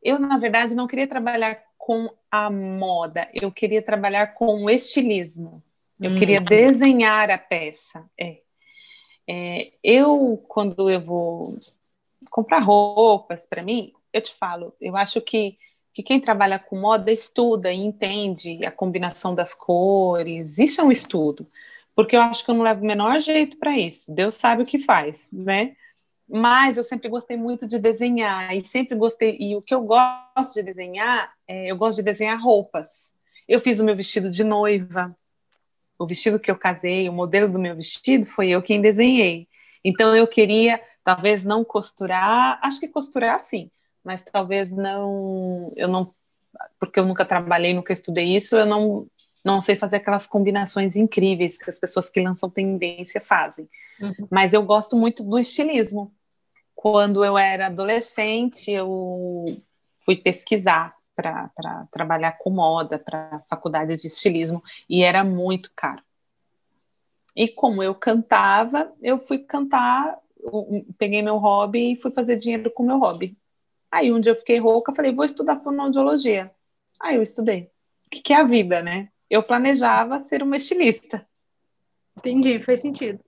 Eu, 0.03 0.19
na 0.19 0.37
verdade, 0.37 0.75
não 0.75 0.85
queria 0.85 1.07
trabalhar 1.07 1.63
com 1.79 2.13
a 2.29 2.47
moda, 2.51 3.27
eu 3.33 3.51
queria 3.51 3.81
trabalhar 3.81 4.35
com 4.35 4.65
o 4.65 4.69
estilismo. 4.69 5.63
Eu 5.99 6.11
hum. 6.11 6.15
queria 6.15 6.39
desenhar 6.39 7.31
a 7.31 7.39
peça. 7.39 8.07
É. 8.15 8.41
é. 9.27 9.71
eu, 9.83 10.37
quando 10.47 10.91
eu 10.91 11.01
vou 11.01 11.57
comprar 12.29 12.59
roupas 12.59 13.47
para 13.47 13.63
mim, 13.63 13.91
eu 14.13 14.21
te 14.21 14.35
falo, 14.35 14.75
eu 14.79 14.95
acho 14.95 15.19
que 15.21 15.57
que 15.93 16.03
quem 16.03 16.19
trabalha 16.19 16.57
com 16.57 16.79
moda 16.79 17.11
estuda 17.11 17.71
e 17.71 17.77
entende 17.77 18.65
a 18.65 18.71
combinação 18.71 19.35
das 19.35 19.53
cores. 19.53 20.57
Isso 20.57 20.81
é 20.81 20.83
um 20.83 20.91
estudo, 20.91 21.47
porque 21.95 22.15
eu 22.15 22.21
acho 22.21 22.43
que 22.45 22.51
eu 22.51 22.55
não 22.55 22.63
levo 22.63 22.81
o 22.81 22.87
menor 22.87 23.19
jeito 23.19 23.57
para 23.57 23.77
isso. 23.77 24.13
Deus 24.13 24.35
sabe 24.35 24.63
o 24.63 24.65
que 24.65 24.79
faz, 24.79 25.29
né? 25.31 25.75
Mas 26.27 26.77
eu 26.77 26.83
sempre 26.83 27.09
gostei 27.09 27.35
muito 27.35 27.67
de 27.67 27.77
desenhar 27.77 28.55
e 28.55 28.63
sempre 28.65 28.95
gostei. 28.95 29.35
E 29.39 29.55
o 29.55 29.61
que 29.61 29.73
eu 29.73 29.81
gosto 29.81 30.53
de 30.53 30.63
desenhar, 30.63 31.33
é, 31.47 31.69
eu 31.69 31.75
gosto 31.75 31.97
de 31.97 32.03
desenhar 32.03 32.41
roupas. 32.41 33.11
Eu 33.47 33.59
fiz 33.59 33.81
o 33.81 33.83
meu 33.83 33.95
vestido 33.95 34.31
de 34.31 34.43
noiva, 34.43 35.15
o 35.99 36.07
vestido 36.07 36.39
que 36.39 36.49
eu 36.49 36.57
casei, 36.57 37.09
o 37.09 37.13
modelo 37.13 37.51
do 37.51 37.59
meu 37.59 37.75
vestido 37.75 38.25
foi 38.25 38.49
eu 38.49 38.61
quem 38.61 38.81
desenhei. 38.81 39.47
Então 39.83 40.15
eu 40.15 40.25
queria, 40.27 40.81
talvez 41.03 41.43
não 41.43 41.65
costurar, 41.65 42.59
acho 42.63 42.79
que 42.79 42.87
costurar 42.87 43.37
sim, 43.39 43.69
mas 44.03 44.23
talvez 44.23 44.71
não, 44.71 45.71
eu 45.75 45.87
não, 45.87 46.13
porque 46.79 46.99
eu 46.99 47.05
nunca 47.05 47.25
trabalhei, 47.25 47.73
nunca 47.73 47.93
estudei 47.93 48.35
isso, 48.35 48.55
eu 48.55 48.65
não, 48.65 49.07
não 49.43 49.61
sei 49.61 49.75
fazer 49.75 49.97
aquelas 49.97 50.27
combinações 50.27 50.95
incríveis 50.95 51.57
que 51.57 51.69
as 51.69 51.79
pessoas 51.79 52.09
que 52.09 52.21
lançam 52.21 52.49
tendência 52.49 53.21
fazem. 53.21 53.69
Uhum. 53.99 54.27
Mas 54.29 54.53
eu 54.53 54.63
gosto 54.63 54.95
muito 54.95 55.23
do 55.23 55.37
estilismo. 55.37 56.13
Quando 56.75 57.23
eu 57.23 57.37
era 57.37 57.67
adolescente, 57.67 58.71
eu 58.71 59.61
fui 60.03 60.15
pesquisar 60.15 60.95
para 61.15 61.51
trabalhar 61.91 62.37
com 62.39 62.49
moda, 62.49 62.97
para 62.97 63.43
faculdade 63.47 63.95
de 63.97 64.07
estilismo, 64.07 64.63
e 64.89 65.03
era 65.03 65.23
muito 65.23 65.71
caro. 65.75 66.01
E 67.35 67.47
como 67.47 67.81
eu 67.81 67.95
cantava, 67.95 68.91
eu 69.01 69.17
fui 69.17 69.39
cantar, 69.39 70.17
peguei 70.97 71.21
meu 71.21 71.37
hobby 71.37 71.93
e 71.93 71.95
fui 71.95 72.11
fazer 72.11 72.35
dinheiro 72.35 72.71
com 72.71 72.83
meu 72.83 72.97
hobby. 72.97 73.37
Aí 73.91 74.11
um 74.11 74.19
dia 74.19 74.31
eu 74.31 74.37
fiquei 74.37 74.57
rouca, 74.57 74.95
falei, 74.95 75.11
vou 75.11 75.25
estudar 75.25 75.59
fonoaudiologia. 75.59 76.51
Aí 76.99 77.17
eu 77.17 77.21
estudei. 77.21 77.69
O 78.07 78.09
que, 78.09 78.21
que 78.21 78.33
é 78.33 78.37
a 78.37 78.43
vida, 78.43 78.81
né? 78.81 79.09
Eu 79.29 79.43
planejava 79.43 80.19
ser 80.19 80.41
uma 80.41 80.55
estilista. 80.55 81.27
Entendi, 82.17 82.61
faz 82.61 82.81
sentido. 82.81 83.19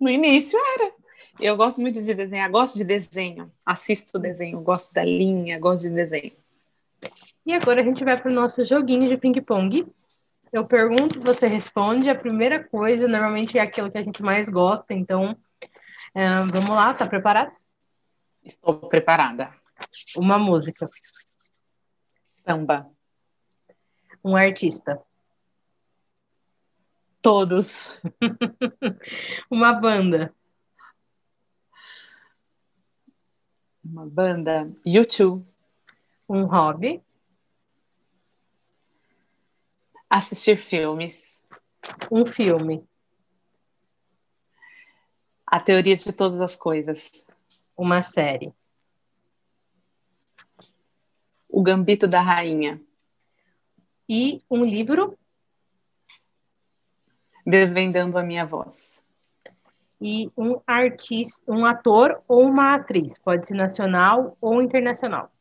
No 0.00 0.08
início 0.08 0.58
era. 0.74 0.92
Eu 1.40 1.56
gosto 1.56 1.80
muito 1.80 2.02
de 2.02 2.14
desenhar, 2.14 2.50
gosto 2.50 2.76
de 2.76 2.84
desenho, 2.84 3.52
assisto 3.64 4.18
desenho, 4.18 4.60
gosto 4.60 4.92
da 4.92 5.04
linha, 5.04 5.58
gosto 5.58 5.82
de 5.82 5.90
desenho. 5.90 6.32
E 7.46 7.54
agora 7.54 7.80
a 7.80 7.84
gente 7.84 8.04
vai 8.04 8.20
para 8.20 8.30
o 8.30 8.34
nosso 8.34 8.64
joguinho 8.64 9.08
de 9.08 9.16
ping-pong. 9.16 9.86
Eu 10.52 10.66
pergunto, 10.66 11.20
você 11.20 11.46
responde. 11.46 12.10
A 12.10 12.14
primeira 12.14 12.62
coisa, 12.62 13.06
normalmente, 13.06 13.56
é 13.56 13.60
aquilo 13.60 13.90
que 13.90 13.98
a 13.98 14.02
gente 14.02 14.22
mais 14.22 14.48
gosta. 14.48 14.92
Então, 14.92 15.36
é, 16.14 16.28
vamos 16.46 16.70
lá, 16.70 16.92
tá 16.92 17.06
preparado? 17.06 17.52
Estou 18.44 18.74
preparada. 18.88 19.54
Uma 20.16 20.38
música. 20.38 20.88
Samba. 22.44 22.90
Um 24.24 24.36
artista. 24.36 25.02
Todos. 27.20 27.88
Uma 29.50 29.72
banda. 29.72 30.34
Uma 33.84 34.06
banda. 34.06 34.70
YouTube. 34.84 35.46
Um 36.28 36.44
hobby. 36.44 37.02
Assistir 40.10 40.56
filmes. 40.56 41.42
Um 42.10 42.24
filme. 42.24 42.86
A 45.46 45.58
teoria 45.60 45.96
de 45.96 46.12
todas 46.12 46.40
as 46.40 46.56
coisas. 46.56 47.10
Uma 47.76 48.02
série. 48.02 48.52
O 51.58 51.62
Gambito 51.64 52.06
da 52.06 52.20
Rainha. 52.20 52.80
E 54.08 54.40
um 54.48 54.64
livro. 54.64 55.18
Desvendando 57.44 58.16
a 58.16 58.22
minha 58.22 58.46
voz. 58.46 59.02
E 60.00 60.30
um 60.36 60.60
artista, 60.64 61.50
um 61.50 61.66
ator 61.66 62.22
ou 62.28 62.46
uma 62.46 62.76
atriz, 62.76 63.18
pode 63.18 63.44
ser 63.44 63.54
nacional 63.54 64.38
ou 64.40 64.62
internacional. 64.62 65.32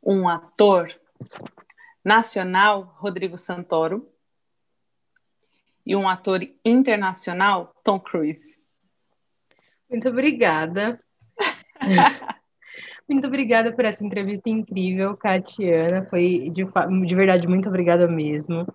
Um 0.00 0.28
ator 0.28 0.94
nacional, 2.04 2.94
Rodrigo 2.96 3.36
Santoro. 3.36 4.08
E 5.84 5.96
um 5.96 6.08
ator 6.08 6.48
internacional, 6.64 7.74
Tom 7.82 7.98
Cruise. 7.98 8.56
Muito 9.88 10.08
obrigada. 10.08 10.94
muito 13.12 13.26
obrigada 13.26 13.72
por 13.72 13.84
essa 13.84 14.04
entrevista 14.04 14.48
incrível, 14.48 15.16
Catiana. 15.16 16.06
Foi 16.08 16.50
de, 16.52 16.66
de 17.06 17.14
verdade 17.14 17.46
muito 17.46 17.68
obrigada 17.68 18.06
mesmo. 18.08 18.66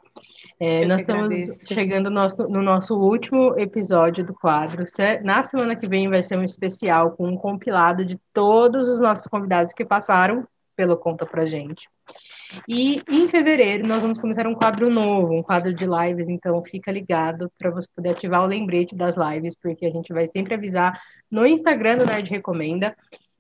É, 0.60 0.86
nós 0.86 1.02
estamos 1.02 1.36
agradeço. 1.36 1.74
chegando 1.74 2.10
no 2.10 2.16
nosso, 2.16 2.48
no 2.48 2.62
nosso 2.62 2.96
último 2.96 3.58
episódio 3.60 4.26
do 4.26 4.34
quadro. 4.34 4.86
Na 5.24 5.44
semana 5.44 5.76
que 5.76 5.88
vem 5.88 6.10
vai 6.10 6.24
ser 6.24 6.38
um 6.38 6.44
especial 6.44 7.12
com 7.12 7.28
um 7.28 7.38
compilado 7.38 8.06
de 8.06 8.18
todos 8.34 8.88
os 8.88 9.02
nossos 9.02 9.28
convidados 9.28 9.74
que 9.74 9.84
passaram 9.84 10.48
pelo 10.76 10.96
Conta 10.98 11.26
Pra 11.26 11.46
Gente. 11.46 11.90
E 12.70 13.02
em 13.10 13.28
fevereiro 13.28 13.88
nós 13.88 14.02
vamos 14.02 14.20
começar 14.20 14.48
um 14.48 14.54
quadro 14.54 14.90
novo, 14.90 15.34
um 15.34 15.44
quadro 15.44 15.74
de 15.74 15.86
lives, 15.86 16.30
então 16.30 16.64
fica 16.64 16.92
ligado 16.92 17.52
para 17.58 17.72
você 17.72 17.88
poder 17.94 18.12
ativar 18.12 18.44
o 18.44 18.48
lembrete 18.48 18.96
das 18.96 19.18
lives, 19.18 19.56
porque 19.56 19.86
a 19.86 19.92
gente 19.92 20.14
vai 20.14 20.28
sempre 20.28 20.54
avisar 20.54 21.02
no 21.30 21.46
Instagram 21.46 21.98
do 21.98 22.06
Nerd 22.06 22.30
Recomenda. 22.30 22.96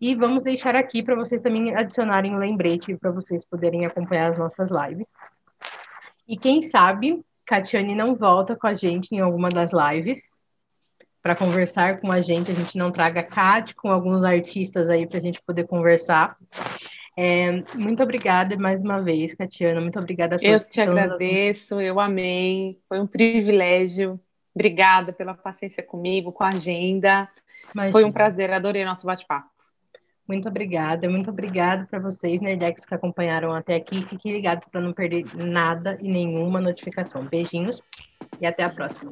E 0.06 0.14
vamos 0.14 0.44
deixar 0.44 0.76
aqui 0.76 1.02
para 1.02 1.16
vocês 1.16 1.42
também 1.42 1.76
adicionarem 1.76 2.36
o 2.36 2.38
lembrete 2.38 2.96
para 2.96 3.10
vocês 3.10 3.44
poderem 3.44 3.88
acompanhar 3.88 4.28
as 4.28 4.38
nossas 4.38 4.70
lives. 4.70 5.12
E 6.28 6.38
quem 6.38 6.62
sabe, 6.62 7.26
Catiane 7.44 7.96
não 7.96 8.14
volta 8.14 8.56
com 8.56 8.68
a 8.68 8.76
gente 8.76 9.16
em 9.16 9.20
alguma 9.20 9.50
das 9.50 9.72
lives 9.74 10.40
para 11.24 11.36
conversar 11.36 12.02
com 12.02 12.12
a 12.12 12.20
gente. 12.20 12.52
A 12.52 12.54
gente 12.54 12.78
não 12.78 12.92
traga 12.92 13.24
Cat 13.24 13.74
com 13.74 13.90
alguns 13.90 14.24
artistas 14.24 14.92
aí 14.92 15.08
para 15.08 15.18
a 15.18 15.24
gente 15.24 15.42
poder 15.42 15.66
conversar. 15.66 16.38
É, 17.18 17.64
muito 17.74 18.04
obrigada 18.04 18.56
mais 18.58 18.82
uma 18.82 19.02
vez, 19.02 19.34
Catiana. 19.34 19.82
Muito 19.82 19.98
obrigada. 19.98 20.36
A 20.36 20.40
eu 20.40 20.60
te 20.60 20.82
agradeço, 20.82 21.82
eu 21.82 22.00
amei. 22.00 22.78
Foi 22.88 23.00
um 23.00 23.08
privilégio. 23.08 24.20
Obrigada 24.54 25.12
pela 25.12 25.34
paciência 25.34 25.82
comigo, 25.82 26.32
com 26.32 26.44
a 26.44 26.50
agenda. 26.50 27.28
Imagina. 27.74 27.92
Foi 27.92 28.04
um 28.04 28.12
prazer, 28.12 28.54
adorei 28.54 28.84
o 28.84 28.86
nosso 28.86 29.08
bate-papo. 29.08 29.55
Muito 30.28 30.48
obrigada, 30.48 31.10
muito 31.10 31.30
obrigada 31.30 31.86
para 31.90 32.00
vocês, 32.00 32.42
Nerdex, 32.42 32.86
que 32.86 32.96
acompanharam 32.96 33.54
até 33.54 33.76
aqui. 33.76 34.04
Fiquem 34.08 34.34
ligados 34.34 34.68
para 34.72 34.82
não 34.82 34.92
perder 34.92 35.26
nada 35.36 35.98
e 36.02 36.10
nenhuma 36.10 36.60
notificação. 36.60 37.26
Beijinhos 37.26 37.82
e 38.42 38.46
até 38.46 38.64
a 38.64 38.70
próxima. 38.70 39.12